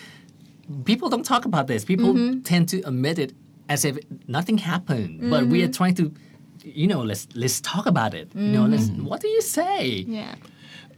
[0.84, 1.84] people don't talk about this.
[1.84, 2.40] People mm-hmm.
[2.40, 3.34] tend to omit it
[3.73, 3.93] as if
[4.37, 5.11] nothing happened.
[5.31, 6.05] But we are trying to,
[6.81, 8.27] you know, let's let's talk about it.
[8.45, 8.87] You know, let's.
[9.09, 9.79] What do you say?
[10.19, 10.35] yeah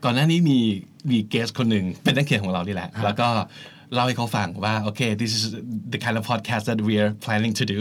[0.04, 0.60] ก่อนหน้านี้มี
[1.12, 3.30] มีเกสคนหนึ่งเป็นนักเขียนของเรานี่แหละ แล้วก็
[3.93, 5.43] เล่าให้เขาฟังว่าโอเค this is
[5.93, 7.80] the kind of podcast that we are planning to do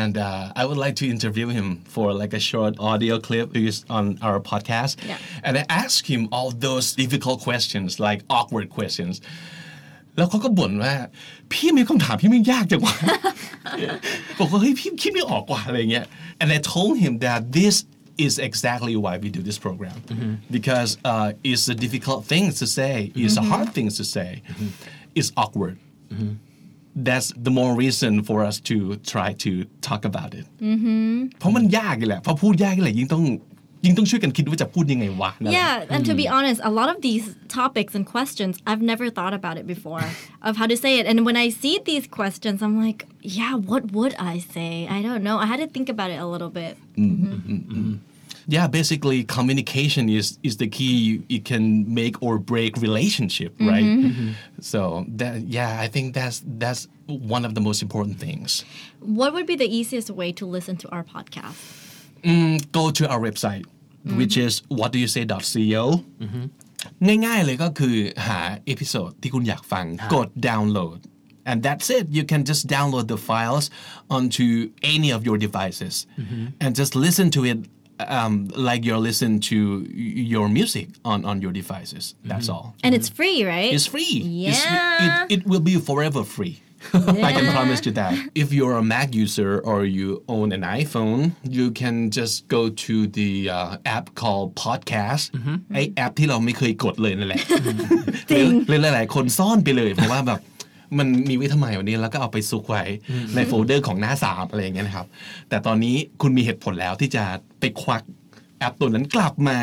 [0.00, 3.82] and uh, I would like to interview him for like a short audio clip used
[3.96, 5.18] on our podcast Yeah.
[5.46, 9.14] and I asked him all those difficult questions like awkward questions
[10.16, 10.94] แล้วเขาก็บ่นว่า
[11.53, 12.95] พี่มีคำถามพี่ไม่ยากจังวะ
[14.39, 16.05] บอกว่าเฮ้ยพี่คิดไม่ออกกว่าอะไรเงี้ย
[16.41, 17.75] and I told him that this
[18.25, 19.97] is exactly why we do this program
[20.57, 24.29] because uh, it's a difficult thing to say it's a hard thing to say
[25.19, 25.75] it's awkward
[27.07, 28.77] that's the more reason for us to
[29.13, 29.51] try to
[29.87, 30.45] talk about it
[31.39, 33.25] เพราะมันยากเลยแหละพอพูดยากเลยยิ่งต้อง
[33.84, 37.24] ยิ่งต้องช่วยกันคิดว่าจะพูดยังไงวะนั่นแหละ Yeah, and to be honest, a lot of these
[37.60, 40.04] topics and questions, I've never thought about it before
[40.48, 41.04] of how to say it.
[41.10, 43.00] And when I see these questions, I'm like,
[43.38, 44.70] yeah, what would I say?
[44.96, 45.36] I don't know.
[45.44, 46.74] I had to think about it a little bit.
[48.56, 51.64] yeah basically communication is is the key it can
[52.00, 53.88] make or break relationship right
[54.72, 54.80] so
[55.20, 58.48] that yeah i think that's that's one of the most important things
[59.20, 61.58] What would be the easiest way to listen to our podcast?
[62.78, 63.64] go to our website
[64.20, 65.82] which is what do you say co
[67.24, 70.98] ง่ายๆเลยก็คือหาเอพิโซดที่คุณอยากฟังกด download
[71.50, 73.64] and that's it you can just download the files
[74.16, 74.46] onto
[74.94, 75.94] any of your devices
[76.62, 77.58] and just listen to it
[78.16, 78.34] um,
[78.68, 79.58] like you're listening to
[80.34, 83.70] your music on, on your devices that's all And it's free, right?
[83.76, 84.14] it's free
[84.50, 84.78] It's free.
[84.88, 85.24] Yeah.
[85.32, 86.56] it, it will be forever free
[87.29, 88.13] I can promise you that.
[88.35, 91.21] If you're a Mac user or you own an iPhone,
[91.57, 95.25] you can just go to the uh, app called Podcast
[95.73, 97.41] ไอแอปที่เราไม่เคยกดเลยนั่นแหละ
[98.29, 100.39] หรือหรือหลาย ๆ คนซ่อนไปเลย เพราะว่าแบบ
[100.97, 102.83] มันมีไวิทำไมวันนี้แล้วก็เอาไปซุกไว้
[103.35, 105.07] ในโฟลเดอร์ของหน้าสามอะไรอย่างเงี้ยนะครับ
[105.49, 107.23] แต่ตอนนี้คุณมีเหตุผลแล้วที่จะ
[107.59, 108.03] ไปควัก
[108.59, 109.59] แอปตัวนั้นกลับมา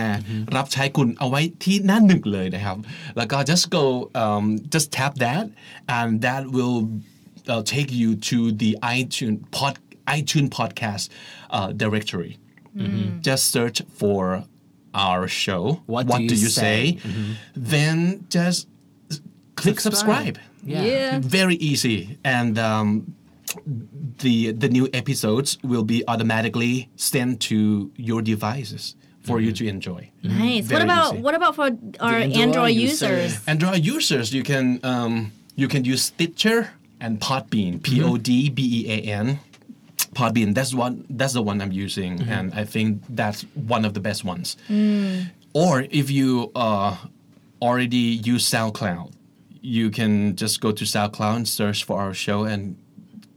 [0.56, 2.76] รับใช้คุณเอาไว้ที่หน้าหนึ่งเลยนะครับ
[3.16, 3.84] แล้วก็ just go
[4.22, 5.44] um, just tap that
[5.96, 6.78] and that will
[7.48, 11.08] uh, take you to the iTunes pod iTunes podcast
[11.50, 12.38] uh, directory
[13.20, 14.44] just search for
[14.94, 16.98] our show What Do You Say?
[17.54, 18.68] then just
[19.56, 20.36] click Subscribe.
[20.36, 20.82] subscribe Yeah.
[20.84, 21.18] Yeah.
[21.20, 23.14] very easy and um,
[24.18, 30.10] the the new episodes will be automatically sent to your devices for you to enjoy
[30.22, 30.70] Nice.
[30.70, 31.22] What about easy.
[31.22, 31.62] what about for
[32.00, 33.10] our Android Android, users.
[33.32, 33.48] users?
[33.48, 36.70] android users you can um, you can use stitcher
[37.04, 37.82] and Podbean, mm-hmm.
[37.82, 39.38] P O D B E A N.
[40.14, 40.54] Podbean.
[40.54, 41.04] That's one.
[41.10, 42.32] That's the one I'm using, mm-hmm.
[42.32, 44.56] and I think that's one of the best ones.
[44.68, 45.30] Mm.
[45.52, 46.96] Or if you uh,
[47.60, 49.12] already use SoundCloud,
[49.60, 52.76] you can just go to SoundCloud and search for our show and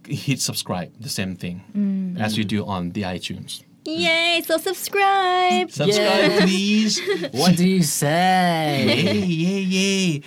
[0.08, 0.94] hit subscribe.
[1.00, 2.20] The same thing mm.
[2.20, 3.64] as you do on the iTunes.
[3.86, 4.42] Yay!
[4.46, 5.72] So subscribe.
[5.72, 6.42] Subscribe, yeah.
[6.42, 7.02] please.
[7.32, 8.86] what do you say?
[8.86, 9.14] yay!
[9.26, 9.60] Yay!
[9.62, 10.22] Yay!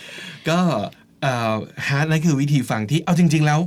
[0.45, 0.91] Go!
[1.89, 3.61] ฮาร์ดนั่นคือวิธีฟังที่เอาจริง ๆ แล้ว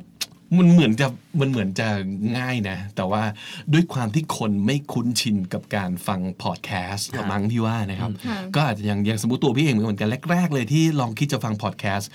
[0.58, 1.08] มันเหมือนจะ
[1.40, 1.88] มันเหมือนจะ
[2.38, 3.24] ง่ายนะ แต่ว่า
[3.74, 8.12] ด้วยความที่คนไม่คุ้นชินกับการฟังพอดแคสต์ละมั้งพี่ว่านะครับ
[8.56, 12.10] ก็อาจจะอย่างอย่างสมมติตัวพี่เองเหมือนกันแรก ๆ เลยที่ลองคิดจะฟังพอดแคสต์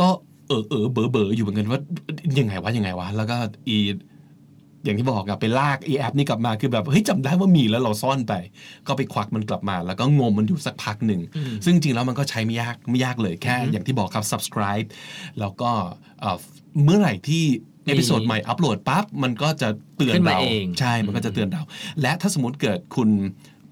[0.00, 0.08] ก็
[0.48, 1.80] เออเออเบอเบออยู่เหมือนกันว่า
[2.38, 3.36] ยังไงวะยังไงวะแล้วก็
[3.68, 3.76] อี
[4.84, 8.34] อย่างที่บอกอะไปลากอีแอปนี้กลับมาคือแบบเฮ้ยจำได้ว่ามีแล้วเราซ่อนไป
[8.86, 11.20] ก็ไปควักมันกลับมา แล้วก็งมมันอยู่สักพักหนึ่ง
[11.64, 14.86] ซึ่งจริงๆแล้วมันก็ใช้ไม่ยากไม่ยากเลยแค่อย่างที่บอกครับ subscribe
[15.40, 15.70] แล้วก็
[16.20, 16.36] เอ่อ
[16.84, 17.44] เมื่อไหร่ที่
[17.86, 21.62] episode ใหม่อัปโหลดปั๊บมันก็จะเตือนขึ้นมาเราเองใช่มันก็จะเตือนเรา
[22.02, 23.08] และถ้าสมมติเกิดคุณ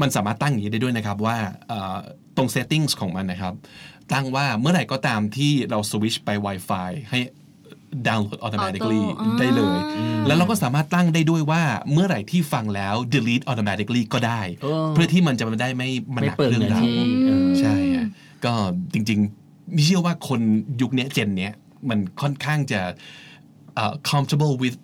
[0.01, 1.37] มันสามารถตั้งอย่างนี้ได้ด้วยนะครับว่า
[1.69, 1.97] เอ่อ
[2.37, 3.55] ตรง settings ของมันนะครับ
[4.13, 7.19] ตั้งว่าเมื่อไหร่ก็ตามที่เราสวิชไป Wi-Fi ให้
[8.09, 9.79] download automatically Auto ได้เลย
[10.27, 18.09] แล้วเราก็สามารถตั้งได้ด้วยว่าเมื่อไหร่ที่ฟังแล้ว delete automatically ก็ได้เออเพื่อที่มันจะไม่ได้ไม่มันไม่หนักเปิดเรื่องเนื้อราวที่เออใช่ฮะ
[18.45, 18.53] ก็
[18.93, 20.41] จริงๆไม่เชื่อว่าคน
[20.81, 21.55] ยุคเนี้ยเจนเนี้ย
[21.89, 22.81] มันค่อนข้างจะ
[23.81, 24.77] uh, comfortable with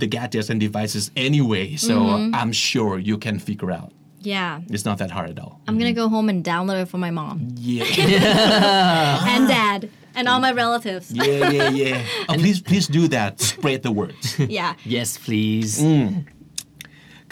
[0.00, 1.94] the gadgets and devices anyway so
[2.40, 3.90] I'm sure you can figure out
[4.33, 4.51] Yeah.
[4.75, 7.11] it's not that hard at all I'm gonna go home and download it for my
[7.19, 9.79] mom yeah and dad
[10.17, 11.05] and all my relatives.
[11.11, 11.97] yeah yeah yeah
[12.29, 14.15] oh, please please do that spread the word
[14.59, 14.71] Yeah.
[14.95, 15.73] Yes please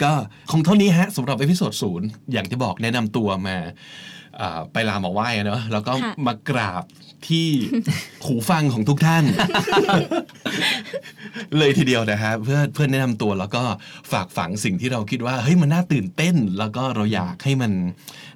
[0.02, 0.12] ก็
[0.50, 3.56] คงเท่านี้ฮะสำหรับเอพิโซดศูนย์อย่างที่บอกแนะนำตัวมา
[4.40, 6.84] อ่าไปลามาไหว้อะเนอะแล้วก็ ค่ะ มากราบ
[7.27, 7.47] ที่
[8.25, 9.23] หูฟังของทุกท่าน
[11.57, 13.63] เลยทีเดียวนะฮะเพื่อเพื่อแนะนำตัวแล้วก็
[14.11, 17.71] ฝากฝังสิ่งที่เราคิดว่าเฮ้ยมันน่าตื่นเต้น แล้วก็เราอยากให้มัน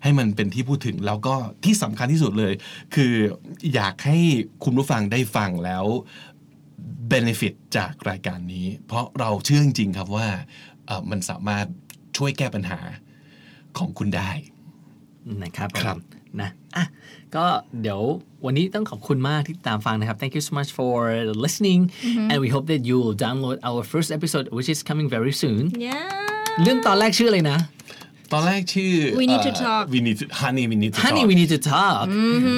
[0.03, 2.53] ให้มันเป็นที่พูดถึงแล้วก็ที่สำคัญที่สุดเลย
[2.95, 3.13] คือ
[3.73, 4.17] อยากให้
[4.63, 5.86] คุณผู้ฟังได้ฟังแล้ว
[7.11, 10.27] benefit จากรายการนี้ เพราะเราเชื่อจริงๆครับว่า
[10.88, 11.65] เอ่อมันสามารถ
[12.17, 12.79] ช่วยแก้ปัญหา
[13.77, 14.31] ของคุณได้
[15.43, 16.01] นะครับครับผม
[16.41, 16.86] นะอะ
[17.36, 17.45] ก็
[17.81, 18.01] เดี๋ยว
[18.45, 20.95] วันนี้ต้องขอบคุณมากที่ตามฟังนะครับ thank you so much for
[21.45, 21.81] listening
[22.31, 25.61] and we hope that you will download our first episode which is coming very soon
[25.88, 27.59] yeah เรื่องตอนแรกชื่ออะไรนะ
[28.33, 31.36] ตอนแรกชื่อ We need to เอ่อ talk we need to honey we need to Honey talk we
[31.41, 32.05] need to talk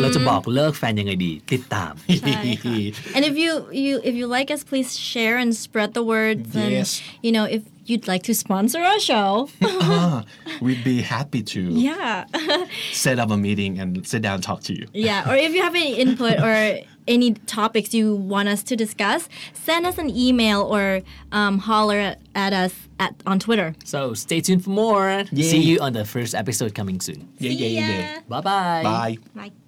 [0.01, 2.75] เราจะบอกเลิกแฟนยังไงดี ติดตามใช่ค่ะ
[3.15, 3.51] and if you
[3.85, 6.89] you if you like us please share and spread the words and Yes.
[7.25, 9.49] you know if you'd like to sponsor our show.
[9.61, 10.23] Ah,
[10.61, 12.25] we'd be happy to yeah.
[12.91, 14.87] set up a meeting and sit down and talk to you.
[14.93, 19.29] Yeah, or if you have any input or any topics you want us to discuss,
[19.53, 23.75] send us an email or um, holler at, at us at on Twitter.
[23.85, 25.23] so stay tuned for more.
[25.31, 25.43] Yay.
[25.43, 27.27] see you on the first episode coming soon.
[27.39, 27.81] Yeah yeah See ya.
[27.87, 29.17] yeah bye bye bye.
[29.35, 29.51] Bye.